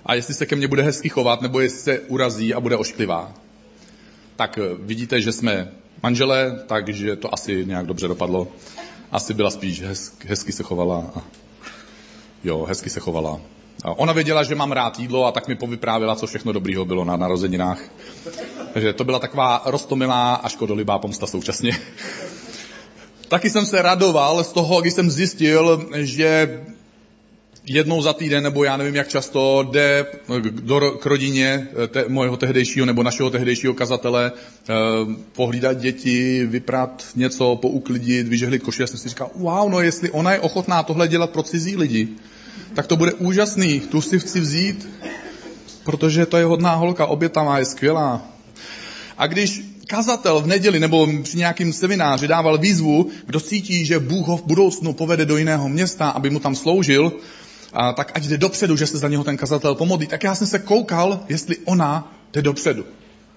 a 0.06 0.14
jestli 0.14 0.34
se 0.34 0.46
ke 0.46 0.56
mně 0.56 0.68
bude 0.68 0.84
hezky 0.84 1.10
chovat, 1.10 1.42
nebo 1.42 1.60
jestli 1.60 1.80
se 1.80 2.00
urazí 2.00 2.54
a 2.54 2.60
bude 2.60 2.78
ošklivá. 2.78 3.34
Tak 4.36 4.58
eh, 4.58 4.76
vidíte, 4.80 5.22
že 5.22 5.32
jsme 5.32 5.72
manželé, 6.04 6.64
takže 6.68 7.16
to 7.16 7.34
asi 7.34 7.66
nějak 7.66 7.86
dobře 7.86 8.08
dopadlo. 8.08 8.48
Asi 9.12 9.34
byla 9.34 9.50
spíš 9.50 9.82
hezky, 9.82 10.28
hezky 10.28 10.52
se 10.52 10.64
chovala. 10.64 11.24
Jo, 12.44 12.66
hezky 12.66 12.90
se 12.90 13.00
chovala. 13.00 13.40
A 13.84 13.92
ona 13.92 14.14
věděla, 14.14 14.44
že 14.44 14.56
mám 14.56 14.72
rád 14.72 15.00
jídlo 15.00 15.26
a 15.26 15.32
tak 15.32 15.48
mi 15.48 15.56
povyprávěla, 15.56 16.16
co 16.16 16.28
všechno 16.28 16.52
dobrýho 16.52 16.86
bylo 16.86 17.06
na 17.06 17.18
narozeninách. 17.18 17.80
Takže 18.74 18.94
to 18.94 19.04
byla 19.04 19.20
taková 19.20 19.62
rostomilá 19.66 20.36
a 20.36 20.50
škodolibá 20.50 21.00
pomsta 21.00 21.28
současně. 21.28 21.80
Taky 23.28 23.50
jsem 23.50 23.66
se 23.66 23.82
radoval 23.82 24.44
z 24.44 24.54
toho, 24.54 24.82
když 24.82 24.94
jsem 24.94 25.12
zjistil, 25.12 25.88
že 25.96 26.60
jednou 27.66 28.02
za 28.02 28.14
týden, 28.14 28.44
nebo 28.44 28.64
já 28.64 28.78
nevím 28.78 28.96
jak 28.96 29.08
často, 29.08 29.70
jde 29.72 30.06
do, 30.50 30.92
k 30.92 31.06
rodině 31.06 31.68
te, 31.88 32.06
mojeho 32.08 32.38
tehdejšího 32.38 32.86
nebo 32.86 33.04
našeho 33.04 33.30
tehdejšího 33.30 33.74
kazatele 33.74 34.32
eh, 34.32 34.74
pohlídat 35.36 35.78
děti, 35.78 36.46
vyprat 36.46 37.06
něco, 37.16 37.56
pouklidit, 37.56 38.28
vyžehlit 38.28 38.64
koši. 38.64 38.82
Já 38.82 38.88
jsem 38.88 39.00
si 39.00 39.10
říkal, 39.10 39.30
wow, 39.36 39.70
no 39.70 39.80
jestli 39.80 40.12
ona 40.12 40.32
je 40.32 40.40
ochotná 40.40 40.84
tohle 40.84 41.08
dělat 41.08 41.30
pro 41.30 41.44
cizí 41.44 41.76
lidi, 41.76 42.08
tak 42.74 42.88
to 42.88 42.96
bude 42.96 43.14
úžasný, 43.14 43.80
tu 43.80 44.02
si 44.02 44.20
chci 44.20 44.40
vzít, 44.40 44.90
protože 45.84 46.26
to 46.26 46.38
je 46.38 46.46
hodná 46.46 46.76
holka, 46.76 47.06
obětavá, 47.06 47.60
je 47.60 47.66
skvělá. 47.66 48.28
A 49.18 49.28
když 49.28 49.62
kazatel 49.88 50.42
v 50.42 50.48
neděli 50.48 50.80
nebo 50.80 51.08
při 51.24 51.38
nějakém 51.38 51.74
semináři 51.74 52.28
dával 52.28 52.58
výzvu, 52.58 53.10
kdo 53.26 53.40
cítí, 53.40 53.86
že 53.86 54.00
Bůh 54.00 54.28
ho 54.28 54.38
v 54.38 54.44
budoucnu 54.44 54.94
povede 54.94 55.26
do 55.26 55.38
jiného 55.38 55.70
města, 55.70 56.10
aby 56.10 56.30
mu 56.30 56.40
tam 56.40 56.56
sloužil, 56.56 57.12
a 57.74 57.94
tak 57.94 58.12
ať 58.16 58.24
jde 58.24 58.38
dopředu, 58.38 58.78
že 58.78 58.88
se 58.88 58.98
za 58.98 59.08
něho 59.08 59.24
ten 59.24 59.38
kazatel 59.38 59.76
pomodlí. 59.76 60.08
Tak 60.08 60.24
já 60.24 60.36
jsem 60.36 60.48
se 60.48 60.60
koukal, 60.60 61.26
jestli 61.30 61.58
ona 61.66 62.16
jde 62.34 62.42
dopředu. 62.42 62.86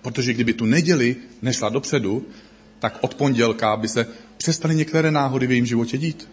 Protože 0.02 0.35
kdyby 0.35 0.52
tu 0.52 0.64
neděli 0.64 1.16
nešla 1.43 1.69
dopředu, 1.69 2.26
tak 2.78 2.99
od 3.00 3.14
pondělka 3.14 3.76
by 3.76 3.88
se 3.88 4.07
přestaly 4.37 4.75
některé 4.75 5.11
náhody 5.11 5.47
v 5.47 5.50
jejím 5.50 5.66
životě 5.66 5.99
dít. 5.99 6.28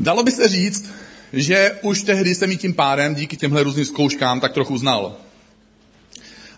Dalo 0.00 0.22
by 0.22 0.30
se 0.30 0.48
říct, 0.48 0.90
že 1.32 1.78
už 1.82 2.02
tehdy 2.02 2.34
jsem 2.34 2.50
jí 2.50 2.56
tím 2.56 2.74
párem 2.74 3.14
díky 3.14 3.36
těmhle 3.36 3.62
různým 3.62 3.84
zkouškám 3.84 4.40
tak 4.40 4.52
trochu 4.52 4.78
znal. 4.78 5.16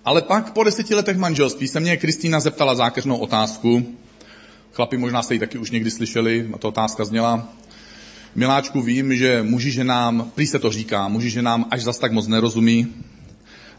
Ale 0.05 0.23
pak 0.23 0.53
po 0.53 0.65
deseti 0.65 0.95
letech 0.95 1.17
manželství 1.17 1.69
se 1.69 1.81
mě 1.81 1.97
Kristýna 1.97 2.41
zeptala 2.41 2.75
zákeřnou 2.75 3.17
otázku. 3.17 3.97
Chlapi 4.75 4.97
možná 4.97 5.23
jste 5.23 5.35
ji 5.35 5.41
taky 5.41 5.59
už 5.59 5.71
někdy 5.71 5.91
slyšeli, 5.91 6.51
a 6.55 6.59
ta 6.59 6.69
otázka 6.69 7.05
zněla. 7.05 7.49
Miláčku, 8.35 8.83
vím, 8.83 9.17
že 9.17 9.43
muži 9.43 9.71
ženám, 9.71 10.31
prý 10.35 10.47
se 10.47 10.59
to 10.59 10.71
říká, 10.71 11.09
muži 11.09 11.31
ženám 11.31 11.67
až 11.71 11.83
zas 11.83 11.99
tak 11.99 12.13
moc 12.13 12.27
nerozumí, 12.27 12.95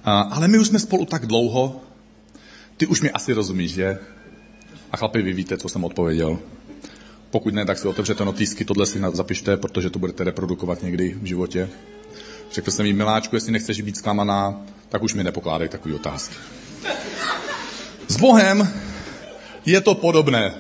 ale 0.04 0.48
my 0.48 0.60
už 0.60 0.68
jsme 0.68 0.80
spolu 0.80 1.06
tak 1.06 1.26
dlouho, 1.26 1.82
ty 2.78 2.88
už 2.88 3.02
mi 3.02 3.12
asi 3.12 3.34
rozumíš, 3.34 3.72
že? 3.72 3.98
A 4.92 4.98
chlapi, 4.98 5.22
vy 5.22 5.34
víte, 5.34 5.58
co 5.58 5.70
jsem 5.70 5.84
odpověděl. 5.84 6.40
Pokud 7.32 7.54
ne, 7.54 7.66
tak 7.66 7.78
si 7.78 7.88
otevřete 7.88 8.26
notýsky, 8.26 8.66
tohle 8.66 8.86
si 8.86 9.02
zapište, 9.14 9.58
protože 9.58 9.90
to 9.90 10.00
budete 10.00 10.24
reprodukovat 10.24 10.84
někdy 10.84 11.18
v 11.22 11.26
životě. 11.26 11.70
Řekl 12.52 12.72
jsem 12.72 12.86
jí, 12.86 12.94
miláčku, 12.94 13.36
jestli 13.36 13.52
nechceš 13.52 13.82
být 13.82 13.98
zklamaná, 13.98 14.66
tak 14.90 15.04
už 15.04 15.14
mi 15.14 15.24
nepokládej 15.24 15.70
takové 15.70 15.96
otázky. 15.96 16.36
S 18.08 18.18
Bohem 18.18 18.74
je 19.66 19.82
to 19.82 19.96
podobné. 19.96 20.54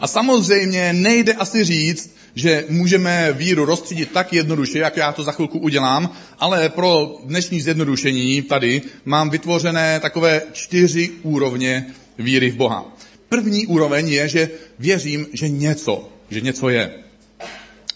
A 0.00 0.06
samozřejmě 0.06 0.92
nejde 0.92 1.32
asi 1.32 1.64
říct, 1.64 2.16
že 2.34 2.64
můžeme 2.68 3.32
víru 3.32 3.64
rozstřídit 3.64 4.10
tak 4.12 4.32
jednoduše, 4.32 4.78
jak 4.78 4.96
já 4.96 5.12
to 5.12 5.22
za 5.22 5.32
chvilku 5.32 5.58
udělám, 5.58 6.12
ale 6.38 6.68
pro 6.68 7.18
dnešní 7.24 7.60
zjednodušení 7.60 8.42
tady 8.42 8.82
mám 9.04 9.30
vytvořené 9.30 10.00
takové 10.00 10.42
čtyři 10.52 11.10
úrovně 11.22 11.86
víry 12.18 12.50
v 12.50 12.56
Boha. 12.56 12.96
První 13.28 13.66
úroveň 13.66 14.08
je, 14.08 14.28
že 14.28 14.50
věřím, 14.78 15.26
že 15.32 15.48
něco, 15.48 16.08
že 16.30 16.40
něco 16.40 16.68
je. 16.68 16.90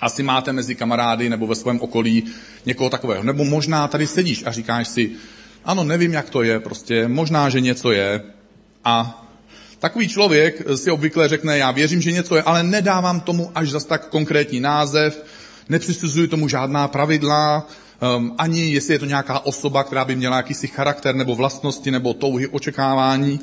Asi 0.00 0.22
máte 0.22 0.52
mezi 0.52 0.74
kamarády 0.74 1.28
nebo 1.28 1.46
ve 1.46 1.54
svém 1.54 1.80
okolí 1.80 2.24
někoho 2.66 2.90
takového. 2.90 3.22
Nebo 3.22 3.44
možná 3.44 3.88
tady 3.88 4.06
sedíš 4.06 4.42
a 4.46 4.52
říkáš 4.52 4.88
si, 4.88 5.10
ano, 5.64 5.84
nevím, 5.84 6.12
jak 6.12 6.30
to 6.30 6.42
je, 6.42 6.60
prostě 6.60 7.08
možná, 7.08 7.48
že 7.48 7.60
něco 7.60 7.92
je. 7.92 8.22
A 8.84 9.21
takový 9.82 10.08
člověk 10.08 10.62
si 10.74 10.90
obvykle 10.90 11.28
řekne, 11.28 11.58
já 11.58 11.70
věřím, 11.70 12.00
že 12.00 12.12
něco 12.12 12.36
je, 12.36 12.42
ale 12.42 12.62
nedávám 12.62 13.20
tomu 13.20 13.50
až 13.54 13.70
zas 13.70 13.84
tak 13.84 14.08
konkrétní 14.08 14.60
název, 14.60 15.24
nepřisuzuji 15.68 16.28
tomu 16.28 16.48
žádná 16.48 16.88
pravidla, 16.88 17.66
um, 18.16 18.34
ani 18.38 18.70
jestli 18.70 18.94
je 18.94 18.98
to 18.98 19.04
nějaká 19.04 19.38
osoba, 19.38 19.84
která 19.84 20.04
by 20.04 20.16
měla 20.16 20.36
jakýsi 20.36 20.66
charakter 20.66 21.14
nebo 21.14 21.34
vlastnosti 21.34 21.90
nebo 21.90 22.14
touhy, 22.14 22.46
očekávání. 22.46 23.40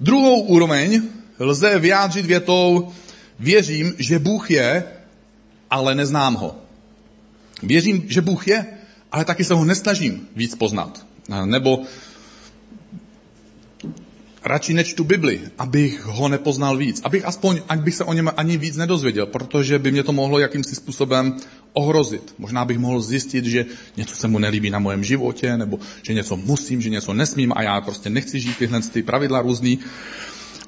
Druhou 0.00 0.40
úroveň 0.40 1.02
lze 1.38 1.78
vyjádřit 1.78 2.26
větou, 2.26 2.92
věřím, 3.38 3.94
že 3.98 4.18
Bůh 4.18 4.50
je, 4.50 4.84
ale 5.70 5.94
neznám 5.94 6.34
ho. 6.34 6.56
Věřím, 7.62 8.04
že 8.08 8.20
Bůh 8.20 8.48
je, 8.48 8.66
ale 9.12 9.24
taky 9.24 9.44
se 9.44 9.54
ho 9.54 9.64
nesnažím 9.64 10.28
víc 10.36 10.54
poznat. 10.54 11.06
Nebo 11.44 11.82
radši 14.46 14.74
nečtu 14.74 15.04
Bibli, 15.04 15.40
abych 15.58 16.06
ho 16.06 16.28
nepoznal 16.28 16.76
víc. 16.76 17.00
Abych 17.04 17.24
aspoň, 17.24 17.60
ať 17.68 17.80
bych 17.80 17.94
se 17.94 18.04
o 18.04 18.12
něm 18.12 18.30
ani 18.36 18.56
víc 18.56 18.76
nedozvěděl, 18.76 19.26
protože 19.26 19.78
by 19.78 19.92
mě 19.92 20.02
to 20.02 20.12
mohlo 20.12 20.38
jakýmsi 20.38 20.74
způsobem 20.74 21.36
ohrozit. 21.72 22.34
Možná 22.38 22.64
bych 22.64 22.78
mohl 22.78 23.00
zjistit, 23.00 23.44
že 23.44 23.66
něco 23.96 24.16
se 24.16 24.28
mu 24.28 24.38
nelíbí 24.38 24.70
na 24.70 24.78
mojem 24.78 25.04
životě, 25.04 25.56
nebo 25.56 25.78
že 26.02 26.14
něco 26.14 26.36
musím, 26.36 26.82
že 26.82 26.90
něco 26.90 27.14
nesmím 27.14 27.52
a 27.56 27.62
já 27.62 27.80
prostě 27.80 28.10
nechci 28.10 28.40
žít 28.40 28.56
tyhle 28.58 28.80
ty 28.80 29.02
pravidla 29.02 29.42
různý. 29.42 29.78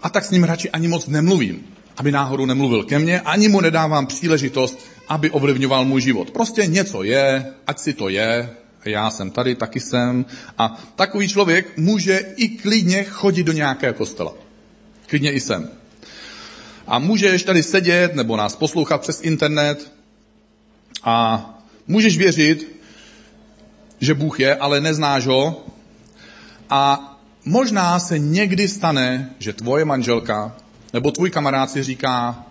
A 0.03 0.11
tak 0.11 0.25
s 0.25 0.31
ním 0.31 0.45
radši 0.45 0.71
ani 0.71 0.89
moc 0.89 1.07
nemluvím, 1.07 1.65
aby 1.97 2.13
náhodou 2.13 2.47
nemluvil 2.47 2.85
ke 2.85 2.99
mně, 2.99 3.21
ani 3.21 3.49
mu 3.49 3.61
nedávám 3.61 4.07
příležitost, 4.07 4.79
aby 5.09 5.31
ovlivňoval 5.31 5.85
můj 5.85 6.01
život. 6.01 6.31
Prostě 6.31 6.67
něco 6.67 7.03
je, 7.03 7.47
ať 7.67 7.79
si 7.79 7.93
to 7.93 8.09
je, 8.09 8.51
já 8.85 9.11
jsem 9.11 9.31
tady, 9.31 9.55
taky 9.55 9.81
jsem. 9.81 10.27
A 10.59 10.83
takový 10.97 11.29
člověk 11.29 11.79
může 11.79 12.19
i 12.37 12.49
klidně 12.49 13.05
chodit 13.05 13.43
do 13.43 13.53
nějakého 13.53 13.95
kostela. 13.95 14.35
Klidně 15.07 15.33
i 15.33 15.41
sem. 15.41 15.71
A 16.87 16.99
můžeš 16.99 17.43
tady 17.43 17.63
sedět 17.63 18.15
nebo 18.15 18.37
nás 18.37 18.57
poslouchat 18.57 19.01
přes 19.01 19.21
internet 19.21 19.93
a 21.03 21.45
můžeš 21.87 22.19
věřit, 22.19 22.81
že 24.01 24.15
Bůh 24.15 24.41
je, 24.41 24.57
ale 24.57 24.81
neznáš 24.81 25.27
ho. 25.27 25.67
A 26.71 27.05
možná 27.45 27.99
se 27.99 28.19
někdy 28.19 28.69
stane, 28.69 29.31
že 29.39 29.53
tvoje 29.53 29.85
manželka 29.85 30.57
nebo 30.93 31.11
tvůj 31.11 31.31
kamarád 31.31 31.71
si 31.71 31.83
říká, 31.83 32.47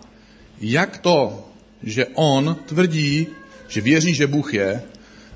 jak 0.60 0.98
to, 0.98 1.48
že 1.82 2.06
on 2.14 2.56
tvrdí, 2.66 3.26
že 3.68 3.80
věří, 3.80 4.14
že 4.14 4.26
Bůh 4.26 4.54
je, 4.54 4.82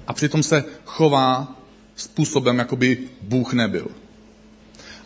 a 0.06 0.12
přitom 0.12 0.42
se 0.42 0.64
chová 0.84 1.56
způsobem, 1.96 2.58
jako 2.58 2.76
by 2.76 2.98
Bůh 3.22 3.52
nebyl. 3.52 3.86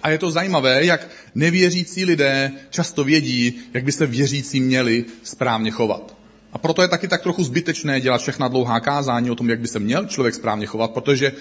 A 0.03 0.11
je 0.11 0.19
to 0.19 0.31
zajímavé, 0.31 0.85
jak 0.85 1.09
nevěřící 1.35 2.05
lidé 2.05 2.53
často 2.71 3.05
vědí, 3.05 3.55
jak 3.75 3.85
by 3.85 3.93
se 3.93 4.07
věřící 4.07 4.61
měli 4.61 5.05
správně 5.23 5.71
chovat. 5.71 6.17
A 6.53 6.59
proto 6.59 6.83
je 6.83 6.88
taky 6.88 7.09
tak 7.09 7.23
trochu 7.23 7.45
zbytečné 7.45 8.00
dělat 8.00 8.21
všechna 8.21 8.49
dlouhá 8.49 8.81
kázání 8.81 9.31
o 9.31 9.35
tom, 9.35 9.50
jak 9.50 9.61
by 9.61 9.69
se 9.69 9.79
měl 9.79 10.07
člověk 10.07 10.35
správně 10.35 10.67
chovat, 10.67 10.91
protože 10.91 11.33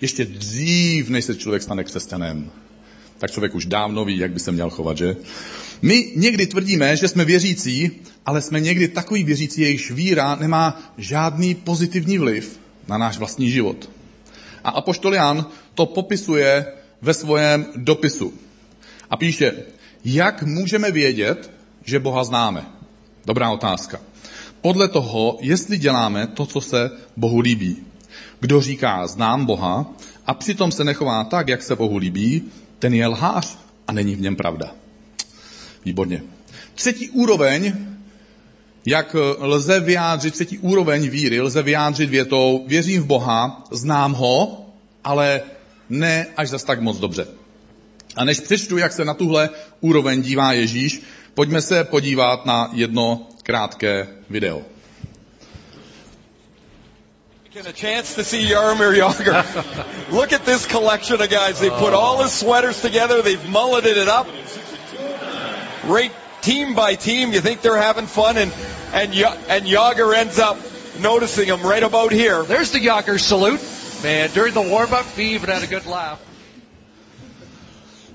ještě 0.00 0.24
dřív, 0.24 1.08
než 1.08 1.24
se 1.24 1.34
člověk 1.34 1.62
stane 1.62 1.84
křesťanem, 1.84 2.50
tak 3.18 3.30
člověk 3.30 3.54
už 3.54 3.66
dávno 3.66 4.04
ví, 4.04 4.18
jak 4.18 4.32
by 4.32 4.40
se 4.40 4.52
měl 4.52 4.70
chovat, 4.70 4.98
že? 4.98 5.16
My 5.82 6.12
někdy 6.16 6.46
tvrdíme, 6.46 6.96
že 6.96 7.08
jsme 7.08 7.24
věřící, 7.24 7.90
ale 8.26 8.42
jsme 8.42 8.60
někdy 8.60 8.88
takový 8.88 9.24
věřící, 9.24 9.60
jejichž 9.60 9.90
víra 9.90 10.34
nemá 10.34 10.92
žádný 10.98 11.54
pozitivní 11.54 12.18
vliv 12.18 12.61
na 12.88 12.98
náš 12.98 13.18
vlastní 13.18 13.50
život. 13.50 13.90
A 14.64 14.70
Apoštol 14.70 15.14
Jan 15.14 15.46
to 15.74 15.86
popisuje 15.86 16.66
ve 17.02 17.14
svém 17.14 17.66
dopisu. 17.76 18.32
A 19.10 19.16
píše, 19.16 19.52
jak 20.04 20.42
můžeme 20.42 20.90
vědět, 20.90 21.50
že 21.84 21.98
Boha 21.98 22.24
známe? 22.24 22.66
Dobrá 23.26 23.50
otázka. 23.50 24.00
Podle 24.60 24.88
toho, 24.88 25.38
jestli 25.40 25.78
děláme 25.78 26.26
to, 26.26 26.46
co 26.46 26.60
se 26.60 26.90
Bohu 27.16 27.40
líbí. 27.40 27.76
Kdo 28.40 28.60
říká, 28.60 29.06
znám 29.06 29.46
Boha, 29.46 29.86
a 30.26 30.34
přitom 30.34 30.72
se 30.72 30.84
nechová 30.84 31.24
tak, 31.24 31.48
jak 31.48 31.62
se 31.62 31.76
Bohu 31.76 31.96
líbí, 31.96 32.42
ten 32.78 32.94
je 32.94 33.06
lhář 33.06 33.58
a 33.88 33.92
není 33.92 34.16
v 34.16 34.20
něm 34.20 34.36
pravda. 34.36 34.74
Výborně. 35.84 36.22
Třetí 36.74 37.10
úroveň, 37.10 37.74
jak 38.86 39.16
lze 39.38 39.80
vyjádřit, 39.80 40.34
třetí 40.34 40.58
úroveň 40.58 41.08
víry, 41.08 41.40
lze 41.40 41.62
vyjádřit 41.62 42.10
větou, 42.10 42.64
věřím 42.66 43.02
v 43.02 43.06
Boha, 43.06 43.64
znám 43.70 44.12
ho, 44.12 44.66
ale 45.04 45.42
ne 45.88 46.26
až 46.36 46.48
zas 46.48 46.64
tak 46.64 46.80
moc 46.80 46.98
dobře. 46.98 47.26
A 48.16 48.24
než 48.24 48.40
přečtu, 48.40 48.78
jak 48.78 48.92
se 48.92 49.04
na 49.04 49.14
tuhle 49.14 49.50
úroveň 49.80 50.22
dívá 50.22 50.52
Ježíš, 50.52 51.02
pojďme 51.34 51.62
se 51.62 51.84
podívat 51.84 52.46
na 52.46 52.70
jedno 52.72 53.26
krátké 53.42 54.08
video. 54.30 54.62
Get 57.54 57.66
a 57.66 57.72
chance 57.72 58.14
to 58.16 58.24
see 58.24 58.48
Yarmir 58.48 58.94
Yager. 58.94 59.44
Look 60.10 60.32
at 60.32 60.42
this 60.44 60.66
collection 60.66 61.22
of 61.22 61.28
guys. 61.28 61.60
They 61.60 61.70
put 61.70 61.92
all 61.92 62.22
his 62.22 62.32
sweaters 62.32 62.80
together. 62.80 63.22
They've 63.22 63.48
mulleted 63.48 63.96
it 63.96 64.08
up. 64.08 64.26
Right 65.84 66.21
team 66.42 66.74
by 66.74 66.96
team. 66.96 67.32
You 67.32 67.40
think 67.40 67.62
they're 67.62 67.82
having 67.82 68.06
fun, 68.06 68.36
and 68.36 68.52
and 68.92 69.14
and 69.48 69.66
Yager 69.66 70.14
ends 70.14 70.38
up 70.38 70.56
noticing 71.00 71.46
him 71.46 71.62
right 71.62 71.82
about 71.82 72.12
here. 72.12 72.42
There's 72.44 72.70
the 72.70 72.80
Yager 72.80 73.18
salute, 73.18 73.60
man. 74.02 74.30
During 74.34 74.54
the 74.54 74.60
warm 74.60 74.92
up, 74.92 75.06
he 75.16 75.34
even 75.34 75.48
had 75.48 75.62
a 75.62 75.66
good 75.66 75.86
laugh. 75.86 76.18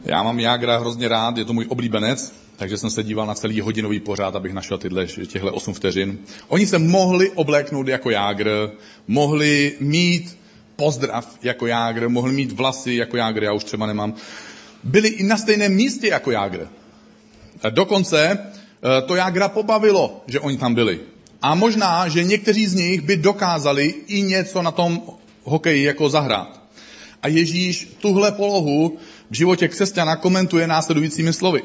Já 0.05 0.23
mám 0.23 0.39
Jágra 0.39 0.77
hrozně 0.77 1.07
rád, 1.07 1.37
je 1.37 1.45
to 1.45 1.53
můj 1.53 1.65
oblíbenec, 1.69 2.33
takže 2.55 2.77
jsem 2.77 2.89
se 2.89 3.03
díval 3.03 3.25
na 3.25 3.33
celý 3.33 3.61
hodinový 3.61 3.99
pořád, 3.99 4.35
abych 4.35 4.53
našel 4.53 4.77
tyhle, 4.77 5.05
těchto 5.05 5.53
8 5.53 5.73
vteřin. 5.73 6.17
Oni 6.47 6.67
se 6.67 6.79
mohli 6.79 7.31
obléknout 7.31 7.87
jako 7.87 8.09
Jágr, 8.09 8.69
mohli 9.07 9.75
mít 9.79 10.37
pozdrav 10.75 11.37
jako 11.43 11.67
Jágr, 11.67 12.09
mohli 12.09 12.33
mít 12.33 12.51
vlasy 12.51 12.95
jako 12.95 13.17
Jágr, 13.17 13.43
já 13.43 13.53
už 13.53 13.63
třeba 13.63 13.85
nemám. 13.87 14.13
Byli 14.83 15.07
i 15.07 15.23
na 15.23 15.37
stejném 15.37 15.73
místě 15.75 16.07
jako 16.07 16.31
Jágr. 16.31 16.67
Dokonce 17.69 18.37
eh, 18.37 19.01
to 19.07 19.15
Jágra 19.15 19.47
pobavilo, 19.47 20.23
že 20.27 20.39
oni 20.39 20.57
tam 20.57 20.75
byli. 20.75 20.99
A 21.41 21.55
možná, 21.55 22.07
že 22.09 22.23
někteří 22.23 22.67
z 22.67 22.73
nich 22.73 23.01
by 23.01 23.17
dokázali 23.17 23.93
i 24.07 24.21
něco 24.21 24.61
na 24.61 24.71
tom 24.71 25.01
hokeji 25.43 25.83
jako 25.83 26.09
zahrát. 26.09 26.61
A 27.21 27.27
Ježíš 27.27 27.97
tuhle 28.01 28.31
polohu 28.31 28.97
v 29.29 29.35
životě 29.35 29.67
křesťana 29.67 30.15
komentuje 30.15 30.67
následujícími 30.67 31.33
slovy. 31.33 31.63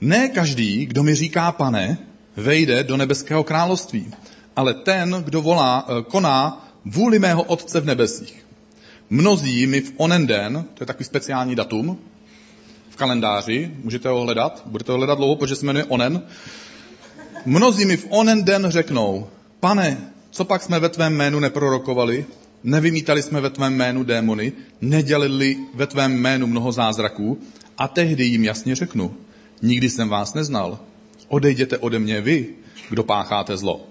Ne 0.00 0.28
každý, 0.28 0.86
kdo 0.86 1.02
mi 1.02 1.14
říká 1.14 1.52
pane, 1.52 1.98
vejde 2.36 2.84
do 2.84 2.96
nebeského 2.96 3.44
království, 3.44 4.12
ale 4.56 4.74
ten, 4.74 5.22
kdo 5.24 5.42
volá, 5.42 5.86
eh, 5.88 6.02
koná 6.02 6.68
vůli 6.84 7.18
mého 7.18 7.42
Otce 7.42 7.80
v 7.80 7.86
nebesích. 7.86 8.46
Mnozí 9.10 9.66
mi 9.66 9.80
v 9.80 9.92
onen 9.96 10.26
den, 10.26 10.64
to 10.74 10.82
je 10.82 10.86
takový 10.86 11.04
speciální 11.04 11.54
datum, 11.54 11.98
kalendáři, 12.98 13.70
můžete 13.84 14.08
ho 14.08 14.20
hledat, 14.20 14.62
budete 14.66 14.92
ho 14.92 14.98
hledat 14.98 15.18
dlouho, 15.18 15.36
protože 15.36 15.56
se 15.56 15.66
jmenuje 15.66 15.84
onen, 15.84 16.22
mnozí 17.46 17.84
mi 17.84 17.96
v 17.96 18.06
onen 18.08 18.44
den 18.44 18.66
řeknou, 18.68 19.26
pane, 19.60 20.12
co 20.30 20.44
pak 20.44 20.62
jsme 20.62 20.80
ve 20.80 20.88
tvém 20.88 21.14
jménu 21.14 21.40
neprorokovali, 21.40 22.26
nevymítali 22.64 23.22
jsme 23.22 23.40
ve 23.40 23.50
tvém 23.50 23.74
jménu 23.74 24.04
démony, 24.04 24.52
nedělili 24.80 25.56
ve 25.74 25.86
tvém 25.86 26.12
jménu 26.12 26.46
mnoho 26.46 26.72
zázraků? 26.72 27.38
A 27.78 27.88
tehdy 27.88 28.24
jim 28.24 28.44
jasně 28.44 28.74
řeknu, 28.74 29.14
nikdy 29.62 29.90
jsem 29.90 30.08
vás 30.08 30.34
neznal, 30.34 30.78
odejděte 31.28 31.78
ode 31.78 31.98
mě 31.98 32.20
vy, 32.20 32.46
kdo 32.90 33.04
pácháte 33.04 33.56
zlo. 33.56 33.86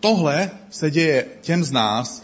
Tohle 0.00 0.50
se 0.70 0.90
děje 0.90 1.26
těm 1.40 1.64
z 1.64 1.72
nás, 1.72 2.22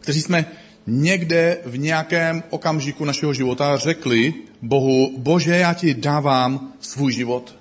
kteří 0.00 0.22
jsme 0.22 0.46
někde 0.88 1.58
v 1.64 1.78
nějakém 1.78 2.42
okamžiku 2.50 3.04
našeho 3.04 3.34
života 3.34 3.76
řekli 3.76 4.34
Bohu, 4.62 5.18
Bože, 5.18 5.56
já 5.56 5.74
ti 5.74 5.94
dávám 5.94 6.72
svůj 6.80 7.12
život. 7.12 7.56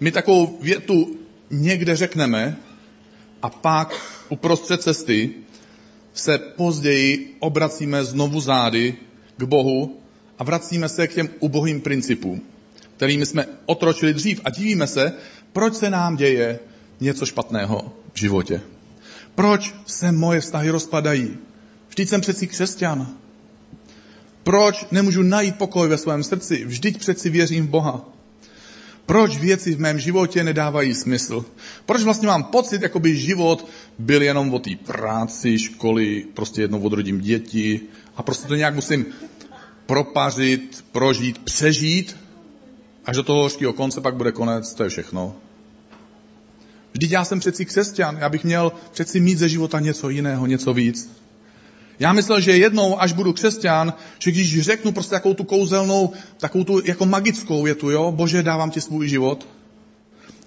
My 0.00 0.12
takovou 0.12 0.58
větu 0.60 1.16
někde 1.50 1.96
řekneme 1.96 2.56
a 3.42 3.50
pak 3.50 3.94
uprostřed 4.28 4.82
cesty 4.82 5.30
se 6.14 6.38
později 6.38 7.36
obracíme 7.40 8.04
znovu 8.04 8.40
zády 8.40 8.94
k 9.36 9.42
Bohu 9.42 9.98
a 10.38 10.44
vracíme 10.44 10.88
se 10.88 11.06
k 11.08 11.14
těm 11.14 11.28
ubohým 11.40 11.80
principům, 11.80 12.40
kterými 12.96 13.26
jsme 13.26 13.46
otročili 13.66 14.14
dřív 14.14 14.40
a 14.44 14.50
divíme 14.50 14.86
se, 14.86 15.12
proč 15.52 15.74
se 15.74 15.90
nám 15.90 16.16
děje 16.16 16.58
něco 17.00 17.26
špatného 17.26 17.92
v 18.12 18.18
životě. 18.18 18.60
Proč 19.34 19.74
se 19.86 20.12
moje 20.12 20.40
vztahy 20.40 20.70
rozpadají? 20.70 21.36
Vždyť 21.88 22.08
jsem 22.08 22.20
přeci 22.20 22.46
křesťan. 22.46 23.08
Proč 24.42 24.86
nemůžu 24.90 25.22
najít 25.22 25.58
pokoj 25.58 25.88
ve 25.88 25.98
svém 25.98 26.22
srdci? 26.22 26.64
Vždyť 26.64 26.98
přeci 26.98 27.30
věřím 27.30 27.66
v 27.66 27.70
Boha. 27.70 28.04
Proč 29.06 29.38
věci 29.38 29.74
v 29.74 29.80
mém 29.80 29.98
životě 29.98 30.44
nedávají 30.44 30.94
smysl? 30.94 31.44
Proč 31.86 32.02
vlastně 32.02 32.28
mám 32.28 32.44
pocit, 32.44 32.82
jako 32.82 33.00
by 33.00 33.16
život 33.16 33.68
byl 33.98 34.22
jenom 34.22 34.54
o 34.54 34.58
té 34.58 34.70
práci, 34.76 35.58
školy, 35.58 36.26
prostě 36.34 36.62
jednou 36.62 36.80
odrodím 36.80 37.20
děti 37.20 37.80
a 38.16 38.22
prostě 38.22 38.48
to 38.48 38.54
nějak 38.54 38.74
musím 38.74 39.06
propařit, 39.86 40.84
prožít, 40.92 41.38
přežít, 41.38 42.16
až 43.04 43.16
do 43.16 43.22
toho 43.22 43.42
hořkého 43.42 43.72
konce 43.72 44.00
pak 44.00 44.16
bude 44.16 44.32
konec, 44.32 44.74
to 44.74 44.84
je 44.84 44.88
všechno. 44.88 45.36
Vždyť 46.92 47.10
já 47.10 47.24
jsem 47.24 47.40
přeci 47.40 47.64
křesťan, 47.64 48.16
já 48.20 48.28
bych 48.28 48.44
měl 48.44 48.72
přeci 48.92 49.20
mít 49.20 49.38
ze 49.38 49.48
života 49.48 49.80
něco 49.80 50.08
jiného, 50.08 50.46
něco 50.46 50.74
víc. 50.74 51.10
Já 51.98 52.12
myslel, 52.12 52.40
že 52.40 52.56
jednou, 52.56 53.00
až 53.00 53.12
budu 53.12 53.32
křesťan, 53.32 53.92
že 54.18 54.30
když 54.30 54.60
řeknu 54.60 54.92
prostě 54.92 55.10
takovou 55.10 55.34
tu 55.34 55.44
kouzelnou, 55.44 56.12
takovou 56.38 56.64
tu 56.64 56.80
jako 56.84 57.06
magickou 57.06 57.62
větu, 57.62 57.90
jo, 57.90 58.12
bože, 58.12 58.42
dávám 58.42 58.70
ti 58.70 58.80
svůj 58.80 59.08
život, 59.08 59.48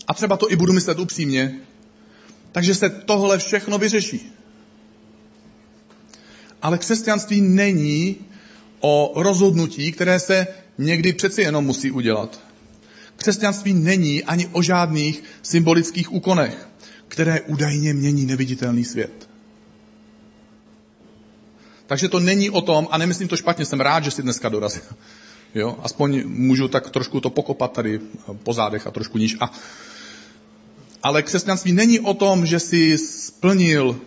a 0.07 0.13
třeba 0.13 0.37
to 0.37 0.51
i 0.51 0.55
budu 0.55 0.73
myslet 0.73 0.99
upřímně, 0.99 1.55
takže 2.51 2.75
se 2.75 2.89
tohle 2.89 3.37
všechno 3.37 3.77
vyřeší. 3.77 4.31
Ale 6.61 6.77
křesťanství 6.77 7.41
není 7.41 8.15
o 8.79 9.11
rozhodnutí, 9.15 9.91
které 9.91 10.19
se 10.19 10.47
někdy 10.77 11.13
přeci 11.13 11.41
jenom 11.41 11.65
musí 11.65 11.91
udělat. 11.91 12.39
Křesťanství 13.25 13.73
není 13.73 14.23
ani 14.23 14.47
o 14.47 14.61
žádných 14.61 15.23
symbolických 15.41 16.13
úkonech, 16.13 16.69
které 17.07 17.41
údajně 17.41 17.93
mění 17.93 18.25
neviditelný 18.25 18.85
svět. 18.85 19.29
Takže 21.87 22.09
to 22.09 22.19
není 22.19 22.49
o 22.49 22.61
tom, 22.61 22.87
a 22.91 22.97
nemyslím 22.97 23.27
to 23.27 23.37
špatně, 23.37 23.65
jsem 23.65 23.81
rád, 23.81 24.03
že 24.03 24.11
si 24.11 24.21
dneska 24.21 24.49
dorazil. 24.49 24.81
Jo, 25.55 25.77
aspoň 25.81 26.23
můžu 26.25 26.67
tak 26.67 26.89
trošku 26.89 27.19
to 27.21 27.29
pokopat 27.29 27.71
tady 27.71 27.99
po 28.43 28.53
zádech 28.53 28.87
a 28.87 28.91
trošku 28.91 29.17
níž. 29.17 29.37
A, 29.39 29.51
ale 31.03 31.23
křesťanství 31.23 31.71
není 31.71 31.99
o 31.99 32.13
tom, 32.13 32.45
že 32.45 32.59
si 32.59 32.97
splnil 32.97 33.99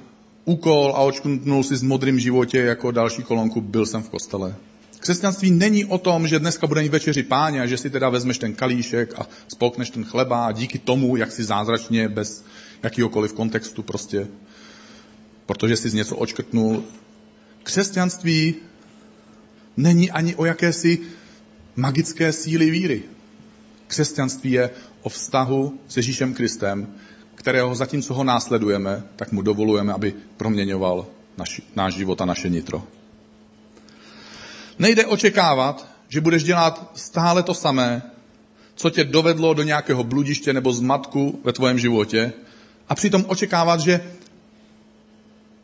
úkol 0.45 0.93
a 0.97 1.01
očknul 1.01 1.65
si 1.65 1.77
s 1.77 1.83
modrým 1.83 2.21
životě 2.21 2.59
jako 2.59 2.91
další 2.91 3.23
kolonku, 3.23 3.61
byl 3.61 3.87
jsem 3.87 4.03
v 4.03 4.09
kostele. 4.09 4.55
Křesťanství 4.99 5.51
není 5.51 5.85
o 5.85 5.99
tom, 5.99 6.29
že 6.29 6.39
dneska 6.39 6.67
bude 6.67 6.83
mít 6.83 6.93
večeři 6.93 7.23
páně 7.23 7.61
a 7.61 7.67
že 7.67 7.77
si 7.77 7.91
teda 7.91 8.09
vezmeš 8.09 8.39
ten 8.39 8.55
kalíšek 8.55 9.15
a 9.19 9.27
spolkneš 9.49 9.91
ten 9.91 10.05
chleba 10.05 10.47
a 10.47 10.53
díky 10.53 10.79
tomu, 10.79 11.17
jak 11.17 11.33
si 11.33 11.45
zázračně, 11.45 12.09
bez 12.09 12.45
jakýhokoliv 12.83 13.33
kontextu 13.33 13.83
prostě, 13.83 14.27
protože 15.47 15.77
jsi 15.77 15.89
z 15.89 15.95
něco 15.95 16.17
očkrtnul. 16.17 16.85
Křesťanství 17.63 18.55
není 19.77 20.11
ani 20.11 20.35
o 20.35 20.45
jakési 20.45 20.99
magické 21.77 22.33
síly 22.33 22.71
víry. 22.71 23.03
Křesťanství 23.87 24.51
je 24.53 24.71
o 25.03 25.09
vztahu 25.09 25.81
s 25.89 25.97
Ježíšem 25.97 26.35
Kristem, 26.35 26.95
kterého 27.35 27.75
zatímco 27.75 28.15
ho 28.15 28.25
následujeme, 28.25 29.03
tak 29.17 29.33
mu 29.33 29.43
dovolujeme, 29.43 29.93
aby 29.93 30.15
proměňoval 30.37 31.07
náš 31.77 31.95
život 31.95 32.21
a 32.21 32.25
naše 32.25 32.49
nitro. 32.49 32.98
Nejde 34.79 35.07
očekávat, 35.07 35.87
že 36.09 36.21
budeš 36.21 36.45
dělat 36.45 36.91
stále 36.95 37.43
to 37.43 37.55
samé, 37.55 38.03
co 38.75 38.91
tě 38.91 39.05
dovedlo 39.05 39.55
do 39.55 39.63
nějakého 39.63 40.05
bludiště 40.05 40.53
nebo 40.53 40.73
zmatku 40.73 41.41
ve 41.45 41.53
tvém 41.53 41.79
životě 41.79 42.33
a 42.89 42.95
přitom 42.95 43.25
očekávat, 43.29 43.81
že 43.81 44.01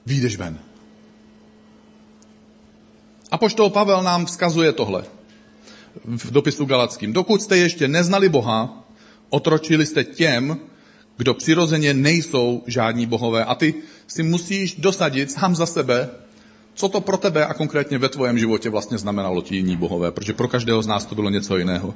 výjdeš 0.07 0.37
ven. 0.37 0.59
A 3.31 3.39
poštol 3.39 3.71
Pavel 3.71 4.03
nám 4.03 4.27
vzkazuje 4.27 4.73
tohle 4.73 5.05
v 6.05 6.31
dopisu 6.31 6.65
Galackým. 6.65 7.13
Dokud 7.13 7.43
jste 7.43 7.57
ještě 7.57 7.89
neznali 7.89 8.29
Boha, 8.29 8.85
otročili 9.31 9.87
jste 9.87 10.05
těm, 10.05 10.59
kdo 11.17 11.35
přirozeně 11.35 11.95
nejsou 11.95 12.63
žádní 12.67 13.07
bohové. 13.07 13.45
A 13.45 13.55
ty 13.55 13.75
si 14.07 14.23
musíš 14.23 14.75
dosadit 14.75 15.31
sám 15.31 15.57
za 15.57 15.67
sebe, 15.67 16.11
co 16.75 16.89
to 16.89 17.01
pro 17.01 17.17
tebe 17.17 17.47
a 17.47 17.55
konkrétně 17.55 17.99
ve 17.99 18.09
tvojem 18.09 18.39
životě 18.39 18.71
vlastně 18.71 18.99
znamenalo 18.99 19.43
ti 19.43 19.57
jiní 19.57 19.77
bohové, 19.77 20.13
protože 20.13 20.33
pro 20.33 20.49
každého 20.49 20.83
z 20.83 20.87
nás 20.87 21.07
to 21.07 21.15
bylo 21.15 21.31
něco 21.31 21.57
jiného. 21.57 21.95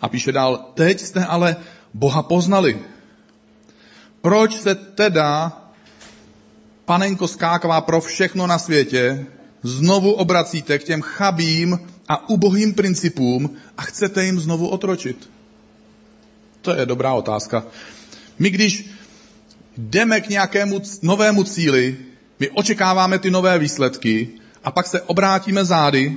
A 0.00 0.08
píše 0.08 0.32
dál, 0.32 0.70
teď 0.74 1.00
jste 1.00 1.24
ale 1.24 1.56
Boha 1.94 2.22
poznali. 2.22 2.78
Proč 4.20 4.56
se 4.56 4.74
teda, 4.74 5.52
panenko 6.84 7.28
skákavá 7.28 7.80
pro 7.80 8.00
všechno 8.00 8.46
na 8.46 8.58
světě, 8.58 9.26
znovu 9.62 10.12
obracíte 10.12 10.78
k 10.78 10.84
těm 10.84 11.00
chabým 11.00 11.78
a 12.08 12.28
ubohým 12.28 12.74
principům 12.74 13.56
a 13.76 13.82
chcete 13.82 14.24
jim 14.24 14.40
znovu 14.40 14.68
otročit? 14.68 15.30
To 16.62 16.74
je 16.74 16.86
dobrá 16.86 17.14
otázka. 17.14 17.64
My 18.38 18.50
když 18.50 18.90
jdeme 19.76 20.20
k 20.20 20.28
nějakému 20.28 20.80
novému 21.02 21.44
cíli, 21.44 21.96
my 22.40 22.50
očekáváme 22.50 23.18
ty 23.18 23.30
nové 23.30 23.58
výsledky 23.58 24.28
a 24.64 24.70
pak 24.70 24.86
se 24.86 25.00
obrátíme 25.00 25.64
zády, 25.64 26.16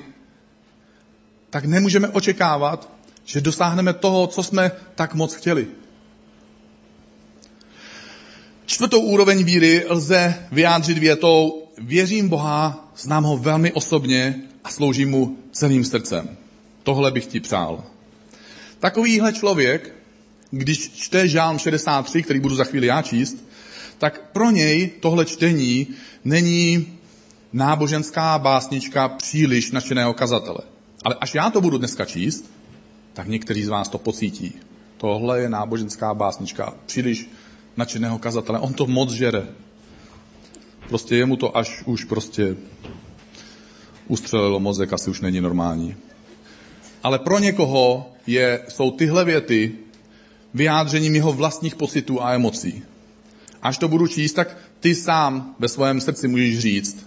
tak 1.49 1.65
nemůžeme 1.65 2.07
očekávat, 2.07 2.89
že 3.25 3.41
dosáhneme 3.41 3.93
toho, 3.93 4.27
co 4.27 4.43
jsme 4.43 4.71
tak 4.95 5.13
moc 5.13 5.33
chtěli. 5.35 5.67
Čtvrtou 8.65 9.01
úroveň 9.01 9.43
víry 9.43 9.85
lze 9.89 10.35
vyjádřit 10.51 10.97
větou 10.97 11.67
věřím 11.77 12.29
Boha, 12.29 12.91
znám 12.97 13.23
ho 13.23 13.37
velmi 13.37 13.71
osobně 13.71 14.41
a 14.63 14.69
sloužím 14.69 15.09
mu 15.09 15.37
celým 15.51 15.85
srdcem. 15.85 16.37
Tohle 16.83 17.11
bych 17.11 17.25
ti 17.25 17.39
přál. 17.39 17.83
Takovýhle 18.79 19.33
člověk, 19.33 19.95
když 20.51 20.89
čte 20.89 21.27
Žálm 21.27 21.59
63, 21.59 22.23
který 22.23 22.39
budu 22.39 22.55
za 22.55 22.63
chvíli 22.63 22.87
já 22.87 23.01
číst, 23.01 23.37
tak 24.03 24.21
pro 24.31 24.51
něj 24.51 24.91
tohle 24.99 25.25
čtení 25.25 25.87
není 26.25 26.87
náboženská 27.53 28.39
básnička 28.39 29.09
příliš 29.09 29.71
nadšeného 29.71 30.13
kazatele. 30.13 30.59
Ale 31.03 31.15
až 31.21 31.35
já 31.35 31.49
to 31.49 31.61
budu 31.61 31.77
dneska 31.77 32.05
číst, 32.05 32.51
tak 33.13 33.27
někteří 33.27 33.63
z 33.63 33.67
vás 33.69 33.89
to 33.89 33.97
pocítí. 33.97 34.59
Tohle 34.97 35.39
je 35.39 35.49
náboženská 35.49 36.13
básnička 36.13 36.73
příliš 36.85 37.29
nadšeného 37.77 38.19
kazatele. 38.19 38.59
On 38.59 38.73
to 38.73 38.87
moc 38.87 39.11
žere. 39.11 39.47
Prostě 40.87 41.15
jemu 41.15 41.35
to 41.35 41.57
až 41.57 41.83
už 41.85 42.03
prostě 42.03 42.55
ustřelilo 44.07 44.59
mozek, 44.59 44.93
asi 44.93 45.09
už 45.09 45.21
není 45.21 45.41
normální. 45.41 45.95
Ale 47.03 47.19
pro 47.19 47.39
někoho 47.39 48.11
je, 48.27 48.65
jsou 48.69 48.91
tyhle 48.91 49.25
věty 49.25 49.71
vyjádřením 50.53 51.15
jeho 51.15 51.33
vlastních 51.33 51.75
pocitů 51.75 52.21
a 52.21 52.33
emocí. 52.33 52.83
Až 53.63 53.77
to 53.77 53.87
budu 53.87 54.07
číst, 54.07 54.33
tak 54.33 54.57
ty 54.79 54.95
sám 54.95 55.55
ve 55.59 55.67
svém 55.67 56.01
srdci 56.01 56.27
můžeš 56.27 56.59
říct, 56.59 57.05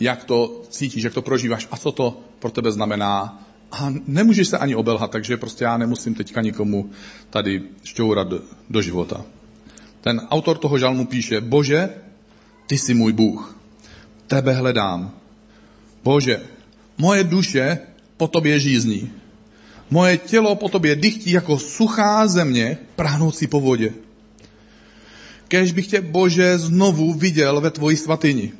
jak 0.00 0.24
to 0.24 0.62
cítíš, 0.68 1.04
jak 1.04 1.14
to 1.14 1.22
prožíváš 1.22 1.68
a 1.70 1.76
co 1.76 1.92
to 1.92 2.20
pro 2.38 2.50
tebe 2.50 2.72
znamená. 2.72 3.42
A 3.72 3.92
nemůžeš 4.06 4.48
se 4.48 4.58
ani 4.58 4.74
obelhat, 4.74 5.10
takže 5.10 5.36
prostě 5.36 5.64
já 5.64 5.76
nemusím 5.76 6.14
teďka 6.14 6.40
nikomu 6.40 6.90
tady 7.30 7.62
šťourat 7.84 8.28
do 8.70 8.82
života. 8.82 9.24
Ten 10.00 10.20
autor 10.30 10.58
toho 10.58 10.78
žalmu 10.78 11.06
píše, 11.06 11.40
Bože, 11.40 11.88
ty 12.66 12.78
jsi 12.78 12.94
můj 12.94 13.12
Bůh, 13.12 13.56
tebe 14.26 14.52
hledám. 14.52 15.10
Bože, 16.04 16.40
moje 16.98 17.24
duše 17.24 17.78
po 18.16 18.28
tobě 18.28 18.60
žízní. 18.60 19.10
Moje 19.90 20.18
tělo 20.18 20.54
po 20.54 20.68
tobě 20.68 20.96
dychtí 20.96 21.30
jako 21.30 21.58
suchá 21.58 22.26
země, 22.26 22.78
prahnoucí 22.96 23.46
po 23.46 23.60
vodě. 23.60 23.92
Kež 25.48 25.72
bych 25.72 25.86
tě, 25.86 26.00
Bože, 26.00 26.58
znovu 26.58 27.12
viděl 27.12 27.60
ve 27.60 27.70
tvoji 27.70 27.96
svatyni. 27.96 28.52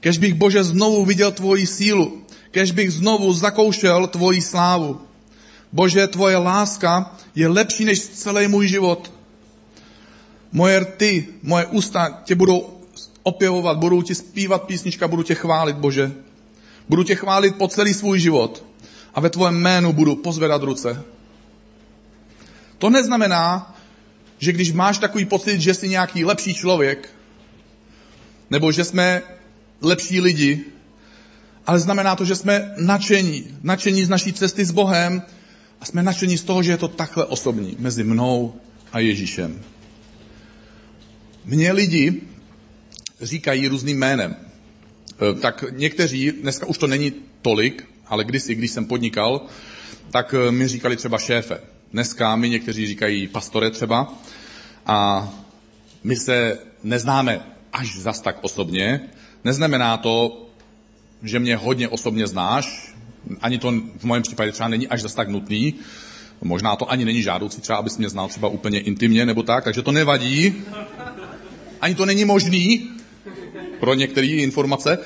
Kež 0.00 0.18
bych, 0.18 0.34
Bože, 0.34 0.64
znovu 0.64 1.04
viděl 1.04 1.32
tvoji 1.32 1.66
sílu. 1.66 2.22
Kež 2.50 2.70
bych 2.70 2.92
znovu 2.92 3.32
zakoušel 3.32 4.06
tvoji 4.06 4.42
slávu. 4.42 5.00
Bože, 5.72 6.06
tvoje 6.06 6.36
láska 6.36 7.16
je 7.34 7.48
lepší 7.48 7.84
než 7.84 8.00
celý 8.00 8.48
můj 8.48 8.68
život. 8.68 9.12
Moje 10.52 10.80
rty, 10.80 11.28
moje 11.42 11.66
ústa 11.66 12.22
tě 12.24 12.34
budou 12.34 12.78
opěvovat, 13.22 13.78
budou 13.78 14.02
ti 14.02 14.14
zpívat 14.14 14.62
písnička, 14.62 15.08
budu 15.08 15.22
tě 15.22 15.34
chválit, 15.34 15.76
Bože. 15.76 16.12
Budu 16.88 17.04
tě 17.04 17.14
chválit 17.14 17.56
po 17.56 17.68
celý 17.68 17.94
svůj 17.94 18.18
život 18.18 18.64
a 19.14 19.20
ve 19.20 19.30
tvém 19.30 19.54
jménu 19.54 19.92
budu 19.92 20.16
pozvedat 20.16 20.62
ruce. 20.62 21.04
To 22.78 22.90
neznamená, 22.90 23.76
že 24.38 24.52
když 24.52 24.72
máš 24.72 24.98
takový 24.98 25.24
pocit, 25.24 25.60
že 25.60 25.74
jsi 25.74 25.88
nějaký 25.88 26.24
lepší 26.24 26.54
člověk, 26.54 27.08
nebo 28.50 28.72
že 28.72 28.84
jsme 28.84 29.22
lepší 29.82 30.20
lidi, 30.20 30.64
ale 31.66 31.80
znamená 31.80 32.16
to, 32.16 32.24
že 32.24 32.36
jsme 32.36 32.74
nadšení. 32.76 33.58
Nadšení 33.62 34.04
z 34.04 34.08
naší 34.08 34.32
cesty 34.32 34.64
s 34.64 34.70
Bohem 34.70 35.22
a 35.80 35.84
jsme 35.84 36.02
nadšení 36.02 36.38
z 36.38 36.44
toho, 36.44 36.62
že 36.62 36.70
je 36.70 36.76
to 36.76 36.88
takhle 36.88 37.24
osobní 37.24 37.76
mezi 37.78 38.04
mnou 38.04 38.54
a 38.92 38.98
Ježíšem. 38.98 39.60
Mně 41.44 41.72
lidi 41.72 42.22
říkají 43.20 43.68
různým 43.68 43.98
jménem. 43.98 44.36
E, 44.36 45.40
tak 45.40 45.64
někteří, 45.70 46.32
dneska 46.32 46.66
už 46.66 46.78
to 46.78 46.86
není 46.86 47.12
tolik, 47.42 47.84
ale 48.06 48.24
kdysi, 48.24 48.54
když 48.54 48.70
jsem 48.70 48.84
podnikal, 48.84 49.46
tak 50.10 50.34
e, 50.34 50.50
mi 50.52 50.68
říkali 50.68 50.96
třeba 50.96 51.18
šéfe. 51.18 51.60
Dneska 51.92 52.36
mi 52.36 52.48
někteří 52.48 52.86
říkají 52.86 53.28
pastore 53.28 53.70
třeba 53.70 54.14
a 54.86 55.28
my 56.04 56.16
se 56.16 56.58
neznáme 56.82 57.40
až 57.72 57.98
zas 57.98 58.20
tak 58.20 58.38
osobně. 58.42 59.00
Neznamená 59.44 59.96
to, 59.96 60.46
že 61.22 61.38
mě 61.38 61.56
hodně 61.56 61.88
osobně 61.88 62.26
znáš, 62.26 62.94
ani 63.40 63.58
to 63.58 63.72
v 63.98 64.04
mém 64.04 64.22
případě 64.22 64.52
třeba 64.52 64.68
není 64.68 64.88
až 64.88 65.02
zas 65.02 65.14
tak 65.14 65.28
nutný, 65.28 65.74
možná 66.42 66.76
to 66.76 66.90
ani 66.90 67.04
není 67.04 67.22
žádoucí 67.22 67.60
třeba, 67.60 67.78
abys 67.78 67.98
mě 67.98 68.08
znal 68.08 68.28
třeba 68.28 68.48
úplně 68.48 68.80
intimně 68.80 69.26
nebo 69.26 69.42
tak, 69.42 69.64
takže 69.64 69.82
to 69.82 69.92
nevadí. 69.92 70.54
Ani 71.80 71.94
to 71.94 72.06
není 72.06 72.24
možný 72.24 72.90
pro 73.80 73.94
některé 73.94 74.26
informace. 74.26 74.98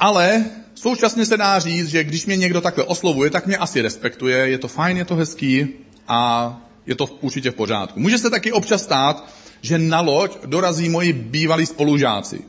Ale 0.00 0.44
současně 0.80 1.26
se 1.26 1.36
dá 1.36 1.58
říct, 1.58 1.88
že 1.88 2.04
když 2.04 2.26
mě 2.26 2.36
někdo 2.36 2.60
takhle 2.60 2.84
oslovuje, 2.84 3.30
tak 3.30 3.46
mě 3.46 3.56
asi 3.56 3.82
respektuje, 3.82 4.48
je 4.48 4.58
to 4.58 4.68
fajn, 4.68 4.96
je 4.96 5.04
to 5.04 5.16
hezký 5.16 5.68
a 6.08 6.60
je 6.86 6.94
to 6.94 7.06
určitě 7.20 7.50
v 7.50 7.54
pořádku. 7.54 8.00
Může 8.00 8.18
se 8.18 8.30
taky 8.30 8.52
občas 8.52 8.82
stát, 8.82 9.28
že 9.60 9.78
na 9.78 10.00
loď 10.00 10.46
dorazí 10.46 10.88
moji 10.88 11.12
bývalí 11.12 11.66
spolužáci. 11.66 12.40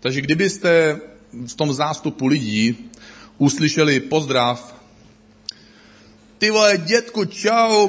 Takže 0.00 0.20
kdybyste 0.20 1.00
v 1.46 1.54
tom 1.54 1.72
zástupu 1.72 2.26
lidí 2.26 2.90
uslyšeli 3.38 4.00
pozdrav 4.00 4.76
ty 6.38 6.50
vole, 6.50 6.78
dětku, 6.78 7.24
čau, 7.24 7.88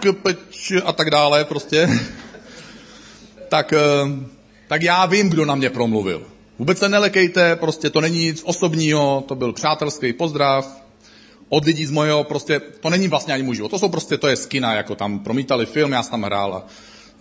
kpč 0.00 0.72
a 0.84 0.92
tak 0.92 1.10
dále 1.10 1.44
prostě, 1.44 1.88
tak, 3.48 3.72
eh, 3.72 3.78
tak 4.68 4.82
já 4.82 5.06
vím, 5.06 5.30
kdo 5.30 5.44
na 5.44 5.54
mě 5.54 5.70
promluvil. 5.70 6.35
Vůbec 6.58 6.78
se 6.78 6.88
nelekejte, 6.88 7.56
prostě 7.56 7.90
to 7.90 8.00
není 8.00 8.20
nic 8.20 8.42
osobního, 8.44 9.24
to 9.28 9.34
byl 9.34 9.52
přátelský 9.52 10.12
pozdrav 10.12 10.82
od 11.48 11.64
lidí 11.64 11.86
z 11.86 11.90
mojeho, 11.90 12.24
prostě 12.24 12.60
to 12.60 12.90
není 12.90 13.08
vlastně 13.08 13.34
ani 13.34 13.42
můj 13.42 13.56
život, 13.56 13.68
to 13.68 13.78
jsou 13.78 13.88
prostě, 13.88 14.18
to 14.18 14.28
je 14.28 14.36
skina, 14.36 14.74
jako 14.74 14.94
tam 14.94 15.18
promítali 15.18 15.66
film, 15.66 15.92
já 15.92 16.02
jsem 16.02 16.10
tam 16.10 16.22
hrál 16.22 16.54
a 16.54 16.66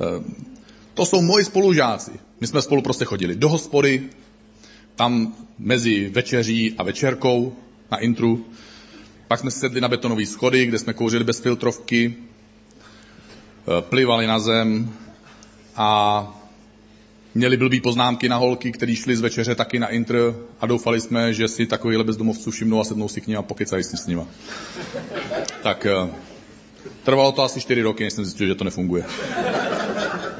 eh, 0.02 0.24
to 0.94 1.06
jsou 1.06 1.22
moji 1.22 1.46
spolužáci. 1.46 2.12
My 2.42 2.48
jsme 2.48 2.62
spolu 2.62 2.82
prostě 2.82 3.06
chodili 3.06 3.36
do 3.36 3.50
hospody, 3.50 4.10
tam 4.96 5.36
mezi 5.60 6.10
večeří 6.10 6.76
a 6.78 6.84
večerkou 6.84 7.56
na 7.92 7.98
intru. 7.98 8.46
Pak 9.28 9.40
jsme 9.40 9.52
sedli 9.52 9.82
na 9.82 9.88
betonové 9.88 10.26
schody, 10.26 10.66
kde 10.66 10.80
jsme 10.80 10.94
kouřili 10.94 11.24
bez 11.24 11.40
filtrovky, 11.40 12.16
eh, 12.16 13.82
plivali 13.82 14.28
na 14.28 14.40
zem 14.40 14.94
a 15.76 16.45
měli 17.36 17.58
blbý 17.58 17.82
poznámky 17.82 18.30
na 18.30 18.38
holky, 18.38 18.72
které 18.72 18.96
šly 18.96 19.16
z 19.16 19.22
večeře 19.22 19.56
taky 19.56 19.80
na 19.80 19.88
intr 19.88 20.36
a 20.62 20.66
doufali 20.66 21.02
jsme, 21.02 21.34
že 21.34 21.48
si 21.48 21.66
takovýhle 21.66 22.04
bezdomovců 22.04 22.52
všimnou 22.52 22.80
a 22.80 22.84
sednou 22.84 23.08
si 23.08 23.22
k 23.22 23.28
ním 23.28 23.38
a 23.38 23.42
pokecají 23.42 23.84
si 23.84 23.98
s 23.98 24.08
nima. 24.08 24.28
Tak 25.64 25.86
eh, 25.86 26.10
trvalo 27.04 27.32
to 27.32 27.44
asi 27.44 27.62
čtyři 27.62 27.82
roky, 27.82 28.04
než 28.04 28.14
jsem 28.14 28.26
zjistil, 28.26 28.48
že 28.48 28.56
to 28.56 28.64
nefunguje. 28.64 29.06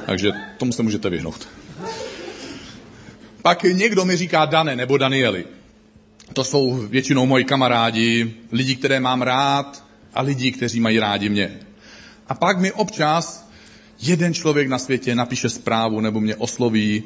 Takže 0.06 0.32
tomu 0.58 0.72
se 0.72 0.82
můžete 0.82 1.10
vyhnout. 1.10 1.48
Pak 3.42 3.62
někdo 3.62 4.04
mi 4.04 4.16
říká 4.16 4.44
Dane 4.44 4.76
nebo 4.76 4.98
Danieli. 4.98 5.44
To 6.32 6.44
jsou 6.44 6.74
většinou 6.74 7.26
moji 7.26 7.44
kamarádi, 7.44 8.34
lidi, 8.52 8.76
které 8.76 9.00
mám 9.00 9.22
rád 9.22 9.84
a 10.14 10.22
lidi, 10.22 10.52
kteří 10.52 10.80
mají 10.80 10.98
rádi 10.98 11.28
mě. 11.28 11.60
A 12.28 12.34
pak 12.34 12.58
mi 12.58 12.72
občas 12.72 13.45
jeden 14.00 14.34
člověk 14.34 14.68
na 14.68 14.78
světě 14.78 15.14
napíše 15.14 15.48
zprávu 15.48 16.00
nebo 16.00 16.20
mě 16.20 16.36
osloví 16.36 17.02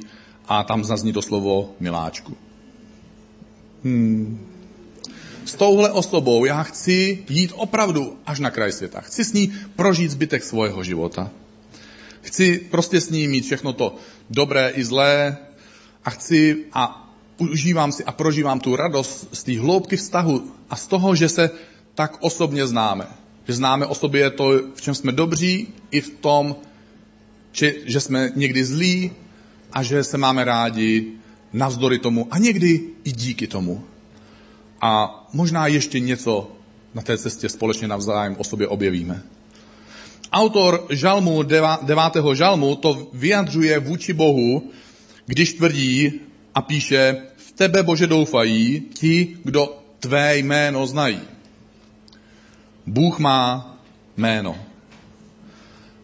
a 0.48 0.64
tam 0.64 0.85
zazní 0.85 1.12
to 1.12 1.22
slovo 1.22 1.74
miláčku. 1.81 2.37
Hmm. 3.85 4.46
S 5.44 5.55
touhle 5.55 5.90
osobou 5.90 6.44
já 6.44 6.62
chci 6.62 7.24
jít 7.29 7.53
opravdu 7.57 8.16
až 8.26 8.40
na 8.40 8.50
kraj 8.50 8.72
světa. 8.72 9.00
Chci 9.00 9.24
s 9.24 9.33
ní 9.33 9.53
prožít 9.76 10.11
zbytek 10.11 10.44
svého 10.44 10.85
života. 10.85 11.31
Chci 12.22 12.59
prostě 12.70 13.00
s 13.00 13.11
ní 13.11 13.29
mít 13.29 13.44
všechno 13.44 13.72
to 13.72 13.96
dobré 14.31 14.70
i 14.74 14.85
zlé 14.85 15.37
a 16.05 16.11
chci 16.11 16.64
a 16.72 17.12
užívám 17.38 17.92
si 17.92 18.05
a 18.05 18.12
prožívám 18.12 18.61
tu 18.61 18.76
radost 18.76 19.29
z 19.33 19.42
té 19.42 19.59
hloubky 19.59 19.96
vztahu 19.96 20.53
a 20.70 20.76
z 20.76 20.87
toho, 20.87 21.14
že 21.14 21.29
se 21.29 21.50
tak 21.94 22.16
osobně 22.20 22.66
známe. 22.66 23.07
Že 23.48 23.55
známe 23.55 23.87
o 23.87 23.94
sobě 23.94 24.31
to, 24.31 24.50
v 24.74 24.81
čem 24.81 24.94
jsme 24.94 25.12
dobří, 25.12 25.68
i 25.90 26.00
v 26.00 26.11
tom, 26.11 26.57
či, 27.52 27.82
že 27.86 28.00
jsme 28.00 28.30
někdy 28.34 28.64
zlí 28.64 29.12
a 29.72 29.82
že 29.82 30.04
se 30.04 30.18
máme 30.18 30.44
rádi 30.44 31.12
navzdory 31.52 31.98
tomu 31.98 32.28
a 32.30 32.38
někdy 32.38 32.80
i 33.04 33.12
díky 33.12 33.46
tomu. 33.46 33.84
A 34.80 35.24
možná 35.32 35.66
ještě 35.66 36.00
něco 36.00 36.50
na 36.94 37.02
té 37.02 37.18
cestě 37.18 37.48
společně 37.48 37.88
navzájem 37.88 38.36
o 38.38 38.44
sobě 38.44 38.68
objevíme. 38.68 39.22
Autor 40.32 40.86
žalmu, 40.90 41.42
devátého 41.82 42.34
žalmu 42.34 42.76
to 42.76 43.08
vyjadřuje 43.12 43.78
vůči 43.78 44.12
Bohu, 44.12 44.70
když 45.26 45.52
tvrdí 45.52 46.12
a 46.54 46.62
píše, 46.62 47.22
v 47.36 47.52
tebe 47.52 47.82
Bože 47.82 48.06
doufají 48.06 48.80
ti, 48.94 49.36
kdo 49.44 49.78
tvé 49.98 50.38
jméno 50.38 50.86
znají. 50.86 51.20
Bůh 52.86 53.18
má 53.18 53.76
jméno. 54.16 54.69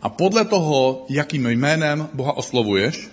A 0.06 0.08
podle 0.08 0.44
toho, 0.44 1.06
jakým 1.08 1.46
jménem 1.46 2.08
Boha 2.14 2.36
oslovuješ, 2.36 3.08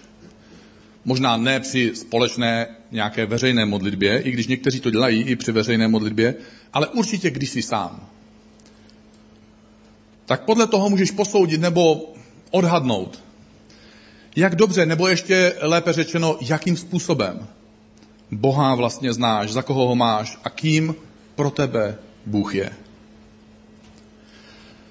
možná 1.05 1.37
ne 1.37 1.59
při 1.59 1.91
společné 1.95 2.67
nějaké 2.91 3.25
veřejné 3.25 3.65
modlitbě, 3.65 4.21
i 4.21 4.31
když 4.31 4.47
někteří 4.47 4.79
to 4.79 4.91
dělají 4.91 5.21
i 5.21 5.35
při 5.35 5.51
veřejné 5.51 5.87
modlitbě, 5.87 6.35
ale 6.73 6.87
určitě 6.87 7.29
když 7.29 7.49
jsi 7.49 7.61
sám. 7.61 8.09
Tak 10.25 10.45
podle 10.45 10.67
toho 10.67 10.89
můžeš 10.89 11.11
posoudit 11.11 11.61
nebo 11.61 12.13
odhadnout, 12.51 13.23
jak 14.35 14.55
dobře, 14.55 14.85
nebo 14.85 15.07
ještě 15.07 15.55
lépe 15.61 15.93
řečeno, 15.93 16.37
jakým 16.41 16.77
způsobem 16.77 17.47
Boha 18.31 18.75
vlastně 18.75 19.13
znáš, 19.13 19.51
za 19.51 19.61
koho 19.61 19.87
ho 19.87 19.95
máš 19.95 20.37
a 20.43 20.49
kým 20.49 20.95
pro 21.35 21.49
tebe 21.49 21.97
Bůh 22.25 22.55
je. 22.55 22.69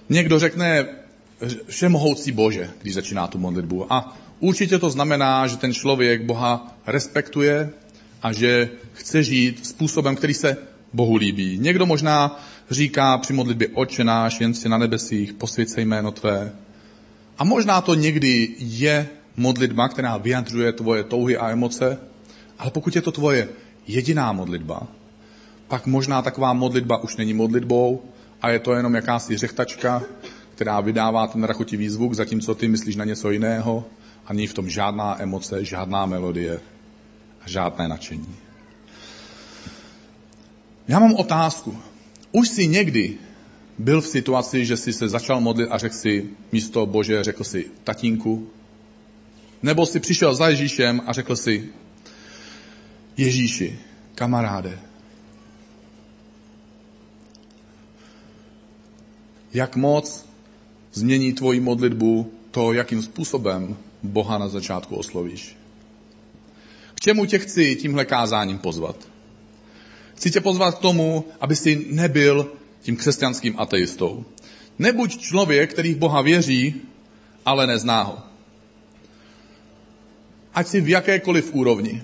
Někdo 0.08 0.38
řekne 0.38 1.01
všemohoucí 1.68 2.32
Bože, 2.32 2.70
když 2.82 2.94
začíná 2.94 3.26
tu 3.26 3.38
modlitbu. 3.38 3.92
A 3.92 4.16
určitě 4.40 4.78
to 4.78 4.90
znamená, 4.90 5.46
že 5.46 5.56
ten 5.56 5.74
člověk 5.74 6.22
Boha 6.22 6.76
respektuje 6.86 7.70
a 8.22 8.32
že 8.32 8.68
chce 8.92 9.22
žít 9.22 9.66
způsobem, 9.66 10.16
který 10.16 10.34
se 10.34 10.56
Bohu 10.92 11.16
líbí. 11.16 11.58
Někdo 11.58 11.86
možná 11.86 12.40
říká 12.70 13.18
při 13.18 13.32
modlitbě 13.32 13.68
Oče 13.74 14.04
náš, 14.04 14.40
jen 14.40 14.54
si 14.54 14.68
na 14.68 14.78
nebesích, 14.78 15.32
posvěd 15.32 15.78
jméno 15.78 16.12
Tvé. 16.12 16.52
A 17.38 17.44
možná 17.44 17.80
to 17.80 17.94
někdy 17.94 18.48
je 18.58 19.08
modlitba, 19.36 19.88
která 19.88 20.16
vyjadřuje 20.16 20.72
tvoje 20.72 21.04
touhy 21.04 21.36
a 21.36 21.50
emoce, 21.50 21.98
ale 22.58 22.70
pokud 22.70 22.96
je 22.96 23.02
to 23.02 23.12
tvoje 23.12 23.48
jediná 23.86 24.32
modlitba, 24.32 24.86
pak 25.68 25.86
možná 25.86 26.22
taková 26.22 26.52
modlitba 26.52 27.02
už 27.02 27.16
není 27.16 27.34
modlitbou 27.34 28.02
a 28.42 28.50
je 28.50 28.58
to 28.58 28.74
jenom 28.74 28.94
jakási 28.94 29.36
řechtačka, 29.36 30.02
která 30.62 30.80
vydává 30.80 31.26
ten 31.26 31.44
rachotivý 31.44 31.88
zvuk, 31.88 32.14
zatímco 32.14 32.54
ty 32.54 32.68
myslíš 32.68 32.96
na 32.96 33.04
něco 33.04 33.30
jiného 33.30 33.84
a 34.26 34.32
není 34.32 34.46
v 34.46 34.54
tom 34.54 34.70
žádná 34.70 35.22
emoce, 35.22 35.64
žádná 35.64 36.06
melodie 36.06 36.60
žádné 37.46 37.88
nadšení. 37.88 38.36
Já 40.88 40.98
mám 40.98 41.14
otázku. 41.14 41.78
Už 42.32 42.48
jsi 42.48 42.66
někdy 42.66 43.18
byl 43.78 44.00
v 44.00 44.06
situaci, 44.06 44.64
že 44.66 44.76
jsi 44.76 44.92
se 44.92 45.08
začal 45.08 45.40
modlit 45.40 45.68
a 45.70 45.78
řekl 45.78 45.94
si 45.94 46.30
místo 46.52 46.86
Bože, 46.86 47.24
řekl 47.24 47.44
si 47.44 47.66
tatínku? 47.84 48.48
Nebo 49.62 49.86
jsi 49.86 50.00
přišel 50.00 50.34
za 50.34 50.48
Ježíšem 50.48 51.02
a 51.06 51.12
řekl 51.12 51.36
si 51.36 51.68
Ježíši, 53.16 53.78
kamaráde, 54.14 54.78
jak 59.54 59.76
moc 59.76 60.31
změní 60.92 61.32
tvoji 61.32 61.60
modlitbu 61.60 62.32
to, 62.50 62.72
jakým 62.72 63.02
způsobem 63.02 63.76
Boha 64.02 64.38
na 64.38 64.48
začátku 64.48 64.96
oslovíš. 64.96 65.56
K 66.94 67.00
čemu 67.00 67.26
tě 67.26 67.38
chci 67.38 67.76
tímhle 67.76 68.04
kázáním 68.04 68.58
pozvat? 68.58 68.96
Chci 70.14 70.30
tě 70.30 70.40
pozvat 70.40 70.74
k 70.74 70.78
tomu, 70.78 71.24
aby 71.40 71.56
si 71.56 71.86
nebyl 71.90 72.52
tím 72.82 72.96
křesťanským 72.96 73.54
ateistou. 73.58 74.24
Nebuď 74.78 75.18
člověk, 75.18 75.72
který 75.72 75.94
v 75.94 75.98
Boha 75.98 76.22
věří, 76.22 76.74
ale 77.46 77.66
nezná 77.66 78.02
ho. 78.02 78.18
Ať 80.54 80.66
si 80.66 80.80
v 80.80 80.88
jakékoliv 80.88 81.54
úrovni. 81.54 82.02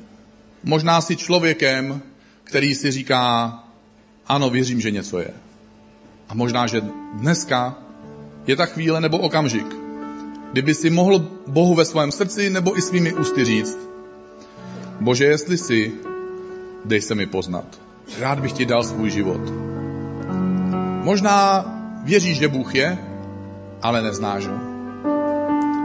Možná 0.65 1.01
si 1.01 1.17
člověkem, 1.17 2.03
který 2.45 2.75
si 2.75 2.91
říká, 2.91 3.53
ano, 4.27 4.51
věřím, 4.51 4.81
že 4.81 4.91
něco 4.91 5.19
je. 5.19 5.31
A 6.29 6.35
možná, 6.35 6.67
že 6.67 6.83
dneska 7.15 7.88
je 8.49 8.57
ta 8.57 8.67
chvíle 8.67 9.01
nebo 9.01 9.19
okamžik, 9.19 9.67
kdyby 10.53 10.75
si 10.75 10.91
mohl 10.91 11.19
Bohu 11.47 11.75
ve 11.75 11.85
svém 11.85 12.13
srdci 12.13 12.51
nebo 12.51 12.79
i 12.79 12.83
svými 12.83 13.13
ústy 13.13 13.45
říct, 13.45 13.79
Bože, 15.01 15.25
jestli 15.25 15.59
si, 15.59 15.93
dej 16.85 17.01
se 17.01 17.15
mi 17.15 17.27
poznat. 17.27 17.65
Rád 18.19 18.41
bych 18.41 18.53
ti 18.53 18.65
dal 18.67 18.85
svůj 18.85 19.11
život. 19.11 19.41
Možná 21.05 21.65
věříš, 22.05 22.39
že 22.39 22.49
Bůh 22.49 22.75
je, 22.75 22.99
ale 23.83 24.03
neznáš 24.03 24.47
ho. 24.47 24.55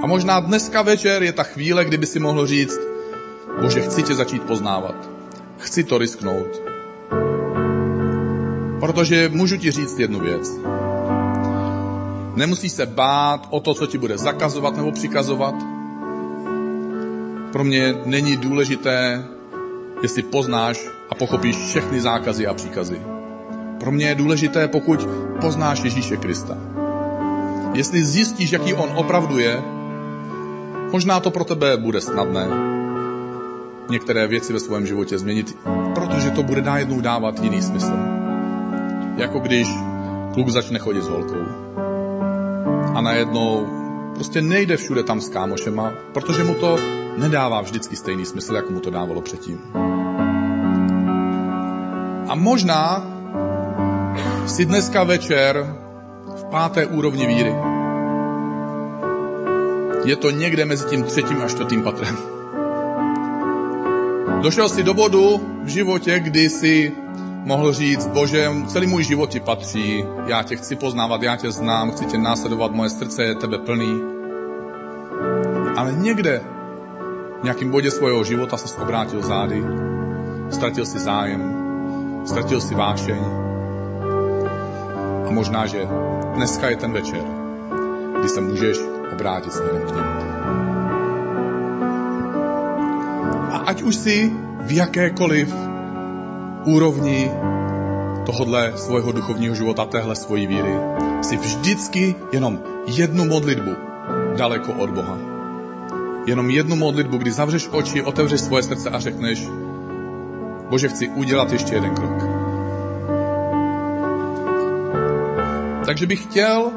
A 0.04 0.08
možná 0.08 0.40
dneska 0.40 0.82
večer 0.82 1.24
je 1.24 1.34
ta 1.34 1.44
chvíle, 1.44 1.86
kdyby 1.86 2.06
si 2.06 2.20
mohl 2.20 2.48
říct, 2.48 2.80
Bože, 3.62 3.82
chci 3.82 4.04
tě 4.04 4.16
začít 4.16 4.44
poznávat. 4.44 5.10
Chci 5.58 5.84
to 5.84 5.98
risknout. 5.98 6.62
Protože 8.80 9.30
můžu 9.30 9.58
ti 9.58 9.72
říct 9.72 10.00
jednu 10.00 10.20
věc. 10.20 10.52
Nemusíš 12.36 12.72
se 12.72 12.86
bát 12.86 13.48
o 13.50 13.60
to, 13.60 13.74
co 13.74 13.88
ti 13.88 13.98
bude 13.98 14.18
zakazovat 14.18 14.78
nebo 14.78 14.92
přikazovat. 14.92 15.56
Pro 17.52 17.64
mě 17.64 17.96
není 18.06 18.38
důležité, 18.38 19.26
jestli 20.02 20.24
poznáš 20.24 20.88
a 21.10 21.16
pochopíš 21.16 21.58
všechny 21.58 22.02
zákazy 22.02 22.48
a 22.48 22.54
příkazy. 22.54 23.02
Pro 23.80 23.92
mě 23.92 24.06
je 24.06 24.16
důležité, 24.16 24.68
pokud 24.68 25.08
poznáš 25.42 25.84
Ježíše 25.84 26.18
Krista. 26.18 26.58
Jestli 27.74 28.06
zjistíš, 28.06 28.52
jaký 28.52 28.74
on 28.74 28.90
opravdu 28.96 29.40
je, 29.40 29.62
možná 30.92 31.20
to 31.20 31.32
pro 31.32 31.44
tebe 31.44 31.78
bude 31.78 32.02
snadné 32.02 32.48
některé 33.90 34.28
věci 34.28 34.54
ve 34.54 34.60
svém 34.60 34.86
životě 34.86 35.18
změnit, 35.18 35.58
protože 35.96 36.30
to 36.30 36.44
bude 36.44 36.62
najednou 36.62 37.02
dávat 37.02 37.40
jiný 37.40 37.62
smysl. 37.62 37.94
Jako 39.18 39.40
když 39.40 39.68
kluk 40.34 40.50
začne 40.50 40.80
chodit 40.80 41.04
s 41.04 41.08
holkou 41.08 41.46
a 42.94 43.02
najednou 43.02 43.68
prostě 44.16 44.42
nejde 44.42 44.78
všude 44.78 45.04
tam 45.04 45.22
s 45.22 45.30
kámošema, 45.30 45.94
protože 46.14 46.44
mu 46.44 46.54
to 46.54 46.78
nedává 47.18 47.62
vždycky 47.62 47.96
stejný 47.96 48.26
smysl, 48.26 48.56
jako 48.56 48.74
mu 48.74 48.80
to 48.80 48.90
dávalo 48.90 49.22
předtím. 49.22 49.60
A 52.30 52.36
možná 52.36 53.08
si 54.46 54.66
dneska 54.66 55.04
večer 55.04 55.76
v 56.36 56.44
páté 56.46 56.86
úrovni 56.86 57.28
víry. 57.28 57.56
Je 60.06 60.16
to 60.16 60.30
někde 60.30 60.66
mezi 60.66 60.86
tím 60.86 61.04
třetím 61.04 61.42
a 61.42 61.48
čtvrtým 61.48 61.84
patrem. 61.84 62.18
Došel 64.42 64.70
si 64.70 64.84
do 64.84 64.94
bodu 64.94 65.42
v 65.64 65.68
životě, 65.68 66.20
kdy 66.20 66.50
si 66.50 66.92
mohl 67.44 67.74
říct, 67.74 68.08
bože, 68.08 68.52
celý 68.68 68.88
můj 68.88 69.04
život 69.04 69.30
ti 69.30 69.40
patří, 69.40 70.06
já 70.28 70.44
tě 70.44 70.56
chci 70.56 70.76
poznávat, 70.76 71.24
já 71.24 71.36
tě 71.36 71.52
znám, 71.52 71.92
chci 71.92 72.06
tě 72.06 72.18
následovat, 72.18 72.72
moje 72.72 72.90
srdce 72.90 73.24
je 73.24 73.36
tebe 73.36 73.58
plný. 73.58 74.02
Ale 75.78 75.94
někde, 75.94 76.42
v 77.42 77.44
nějakém 77.44 77.72
bodě 77.72 77.92
svého 77.92 78.24
života 78.24 78.58
se 78.58 78.82
obrátil 78.82 79.22
zády, 79.22 79.64
ztratil 80.50 80.86
si 80.86 81.00
zájem, 81.00 81.54
ztratil 82.26 82.62
si 82.62 82.76
vášeň. 82.76 83.20
A 85.28 85.32
možná, 85.32 85.66
že 85.66 85.88
dneska 86.36 86.70
je 86.70 86.76
ten 86.76 86.92
večer, 86.92 87.24
kdy 88.20 88.30
se 88.30 88.42
můžeš 88.42 88.78
obrátit 89.14 89.54
směrem 89.54 89.82
k 89.82 89.96
němu. 89.96 90.34
A 93.52 93.58
ať 93.58 93.82
už 93.82 93.96
si 93.96 94.32
v 94.62 94.72
jakékoliv 94.72 95.73
úrovni 96.66 97.32
tohodle 98.26 98.74
svého 98.76 99.12
duchovního 99.12 99.56
života, 99.56 99.86
téhle 99.86 100.16
svojí 100.16 100.48
víry, 100.48 100.76
si 101.22 101.38
vždycky 101.38 102.16
jenom 102.32 102.60
jednu 102.88 103.26
modlitbu 103.26 103.72
daleko 104.38 104.74
od 104.74 104.90
Boha. 104.90 105.18
Jenom 106.26 106.50
jednu 106.50 106.76
modlitbu, 106.76 107.18
kdy 107.18 107.32
zavřeš 107.32 107.70
oči, 107.72 108.02
otevřeš 108.02 108.42
svoje 108.42 108.64
srdce 108.64 108.90
a 108.90 109.00
řekneš, 109.00 109.48
Bože, 110.70 110.90
chci 110.90 111.10
udělat 111.10 111.52
ještě 111.52 111.76
jeden 111.76 111.96
krok. 111.96 112.24
Takže 115.86 116.08
bych 116.08 116.24
chtěl, 116.24 116.72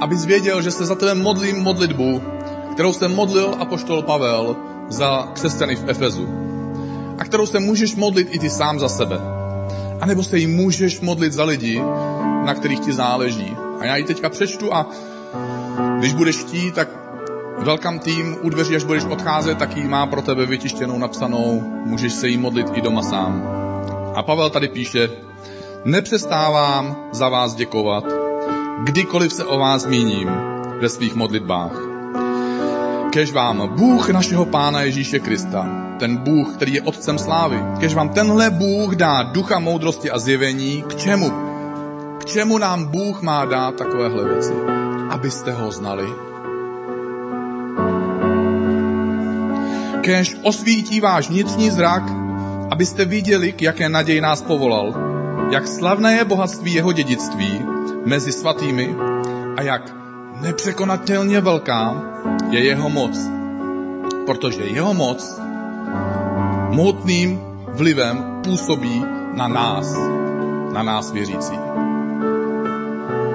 abys 0.00 0.24
věděl, 0.24 0.62
že 0.62 0.70
se 0.70 0.86
za 0.86 0.94
tebe 0.94 1.14
modlím 1.14 1.62
modlitbu, 1.62 2.22
kterou 2.72 2.92
se 2.92 3.08
modlil 3.08 3.54
apoštol 3.58 4.02
Pavel 4.02 4.56
za 4.88 5.28
křesťany 5.32 5.76
v 5.76 5.90
Efezu. 5.90 6.37
A 7.18 7.24
kterou 7.24 7.46
se 7.46 7.60
můžeš 7.60 7.94
modlit 7.94 8.28
i 8.30 8.38
ty 8.38 8.50
sám 8.50 8.78
za 8.78 8.88
sebe. 8.88 9.20
A 10.00 10.06
nebo 10.06 10.22
se 10.22 10.38
jí 10.38 10.46
můžeš 10.46 11.00
modlit 11.00 11.32
za 11.32 11.44
lidi, 11.44 11.82
na 12.44 12.54
kterých 12.54 12.80
ti 12.80 12.92
záleží. 12.92 13.56
A 13.80 13.84
já 13.84 13.96
ji 13.96 14.04
teďka 14.04 14.28
přečtu 14.28 14.74
a 14.74 14.90
když 15.98 16.12
budeš 16.12 16.36
chtít, 16.36 16.74
tak 16.74 16.88
Welcome 17.58 17.98
tým, 17.98 18.36
u 18.42 18.50
dveří, 18.50 18.76
až 18.76 18.84
budeš 18.84 19.04
odcházet, 19.04 19.58
tak 19.58 19.76
ji 19.76 19.88
má 19.88 20.06
pro 20.06 20.22
tebe 20.22 20.46
vytištěnou, 20.46 20.98
napsanou, 20.98 21.60
můžeš 21.84 22.12
se 22.12 22.28
jí 22.28 22.38
modlit 22.38 22.66
i 22.74 22.80
doma 22.80 23.02
sám. 23.02 23.42
A 24.14 24.22
Pavel 24.22 24.50
tady 24.50 24.68
píše, 24.68 25.10
nepřestávám 25.84 26.96
za 27.12 27.28
vás 27.28 27.54
děkovat, 27.54 28.04
kdykoliv 28.84 29.32
se 29.32 29.44
o 29.44 29.58
vás 29.58 29.82
zmíním 29.82 30.30
ve 30.80 30.88
svých 30.88 31.14
modlitbách. 31.14 31.87
Kež 33.10 33.32
vám 33.32 33.68
Bůh 33.68 34.08
našeho 34.08 34.44
Pána 34.44 34.82
Ježíše 34.82 35.18
Krista, 35.18 35.66
ten 35.98 36.16
Bůh, 36.16 36.56
který 36.56 36.74
je 36.74 36.82
Otcem 36.82 37.18
slávy, 37.18 37.58
kež 37.80 37.94
vám 37.94 38.08
tenhle 38.08 38.50
Bůh 38.50 38.96
dá 38.96 39.22
ducha 39.22 39.58
moudrosti 39.58 40.10
a 40.10 40.18
zjevení, 40.18 40.84
k 40.88 40.94
čemu? 40.94 41.32
K 42.20 42.24
čemu 42.24 42.58
nám 42.58 42.86
Bůh 42.86 43.22
má 43.22 43.44
dát 43.44 43.74
takovéhle 43.76 44.24
věci? 44.24 44.52
Abyste 45.10 45.52
ho 45.52 45.70
znali. 45.72 46.08
Kež 50.00 50.36
osvítí 50.42 51.00
váš 51.00 51.28
vnitřní 51.28 51.70
zrak, 51.70 52.02
abyste 52.70 53.04
viděli, 53.04 53.52
k 53.52 53.62
jaké 53.62 53.88
naději 53.88 54.20
nás 54.20 54.42
povolal, 54.42 54.94
jak 55.50 55.68
slavné 55.68 56.12
je 56.14 56.24
bohatství 56.24 56.74
jeho 56.74 56.92
dědictví 56.92 57.62
mezi 58.04 58.32
svatými 58.32 58.94
a 59.56 59.62
jak 59.62 59.94
nepřekonatelně 60.40 61.40
velká 61.40 62.08
je 62.50 62.64
jeho 62.64 62.88
moc. 62.88 63.18
Protože 64.26 64.62
jeho 64.62 64.94
moc 64.94 65.40
mohutným 66.70 67.40
vlivem 67.68 68.40
působí 68.44 69.04
na 69.32 69.48
nás, 69.48 69.96
na 70.72 70.82
nás 70.82 71.12
věřící. 71.12 71.58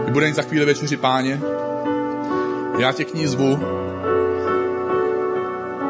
My 0.05 0.11
budeme 0.11 0.33
za 0.33 0.41
chvíli 0.41 0.65
večeři, 0.65 0.97
páně. 0.97 1.41
Já 2.77 2.91
tě 2.91 3.05
k 3.05 3.13
ní 3.13 3.27
zvu, 3.27 3.59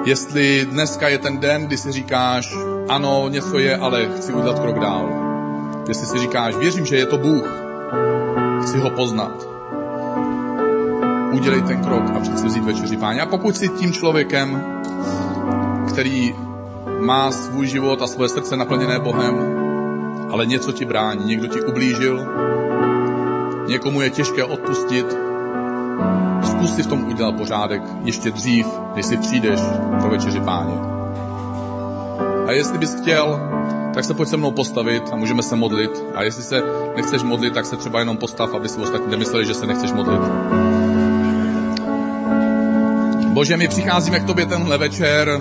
jestli 0.05 0.67
dneska 0.71 1.07
je 1.07 1.17
ten 1.17 1.39
den, 1.39 1.67
kdy 1.67 1.77
si 1.77 1.91
říkáš, 1.91 2.55
ano, 2.89 3.29
něco 3.29 3.59
je, 3.59 3.77
ale 3.77 4.09
chci 4.17 4.33
udělat 4.33 4.59
krok 4.59 4.79
dál. 4.79 5.09
Jestli 5.87 6.05
si 6.05 6.19
říkáš, 6.19 6.55
věřím, 6.55 6.85
že 6.85 6.95
je 6.95 7.05
to 7.05 7.17
Bůh, 7.17 7.47
chci 8.63 8.77
ho 8.77 8.89
poznat. 8.89 9.52
Udělej 11.33 11.61
ten 11.61 11.83
krok 11.83 12.03
a 12.15 12.37
si 12.37 12.47
vzít 12.47 12.63
večeři 12.63 12.97
páně. 12.97 13.21
A 13.21 13.25
pokud 13.25 13.55
jsi 13.55 13.69
tím 13.69 13.93
člověkem, 13.93 14.63
který 15.87 16.35
má 16.99 17.31
svůj 17.31 17.67
život 17.67 18.01
a 18.01 18.07
svoje 18.07 18.29
srdce 18.29 18.57
naplněné 18.57 18.99
Bohem, 18.99 19.35
ale 20.31 20.45
něco 20.45 20.71
ti 20.71 20.85
brání, 20.85 21.25
někdo 21.25 21.47
ti 21.47 21.61
ublížil, 21.61 22.25
někomu 23.67 24.01
je 24.01 24.09
těžké 24.09 24.43
odpustit, 24.43 25.17
zkus 26.43 26.75
si 26.75 26.83
v 26.83 26.87
tom 26.87 27.07
udělat 27.07 27.35
pořádek 27.35 27.81
ještě 28.03 28.31
dřív, 28.31 28.67
než 28.95 29.05
si 29.05 29.17
přijdeš 29.17 29.59
pro 29.99 30.09
večeři 30.09 30.39
páně. 30.39 30.73
A 32.47 32.51
jestli 32.51 32.77
bys 32.77 32.95
chtěl, 32.95 33.39
tak 33.93 34.03
se 34.03 34.13
pojď 34.13 34.29
se 34.29 34.37
mnou 34.37 34.51
postavit 34.51 35.03
a 35.11 35.15
můžeme 35.15 35.43
se 35.43 35.55
modlit. 35.55 36.03
A 36.15 36.23
jestli 36.23 36.43
se 36.43 36.63
nechceš 36.95 37.23
modlit, 37.23 37.53
tak 37.53 37.65
se 37.65 37.77
třeba 37.77 37.99
jenom 37.99 38.17
postav, 38.17 38.53
aby 38.53 38.69
si 38.69 38.81
ostatní 38.81 39.11
nemysleli, 39.11 39.45
že 39.45 39.53
se 39.53 39.65
nechceš 39.65 39.91
modlit. 39.91 40.21
Bože, 43.33 43.57
my 43.57 43.67
přicházíme 43.67 44.19
k 44.19 44.25
tobě 44.25 44.45
tenhle 44.45 44.77
večer, 44.77 45.39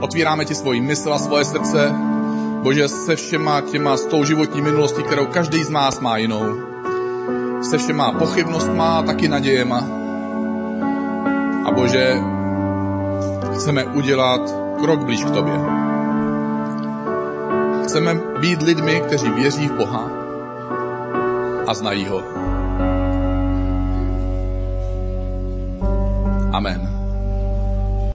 otvíráme 0.00 0.44
ti 0.44 0.54
svoji 0.54 0.80
mysl 0.80 1.12
a 1.12 1.18
svoje 1.18 1.44
srdce. 1.44 1.92
Bože, 2.62 2.88
se 2.88 3.16
všema 3.16 3.60
těma, 3.60 3.96
s 3.96 4.04
tou 4.04 4.24
životní 4.24 4.62
minulostí, 4.62 5.02
kterou 5.02 5.26
každý 5.26 5.64
z 5.64 5.70
nás 5.70 6.00
má 6.00 6.16
jinou. 6.16 6.44
Se 7.62 7.78
všema 7.78 8.12
pochybnostma 8.12 8.98
a 8.98 9.02
taky 9.02 9.28
nadějema. 9.28 9.88
A 11.64 11.70
Bože, 11.70 12.16
chceme 13.54 13.84
udělat 13.84 14.40
krok 14.80 15.04
blíž 15.04 15.24
k 15.24 15.30
tobě. 15.30 15.54
Chceme 17.84 18.20
být 18.40 18.62
lidmi, 18.62 19.02
kteří 19.06 19.30
věří 19.30 19.68
v 19.68 19.72
Boha 19.72 20.10
a 21.66 21.74
znají 21.74 22.06
ho. 22.06 22.22
Amen. 26.52 26.87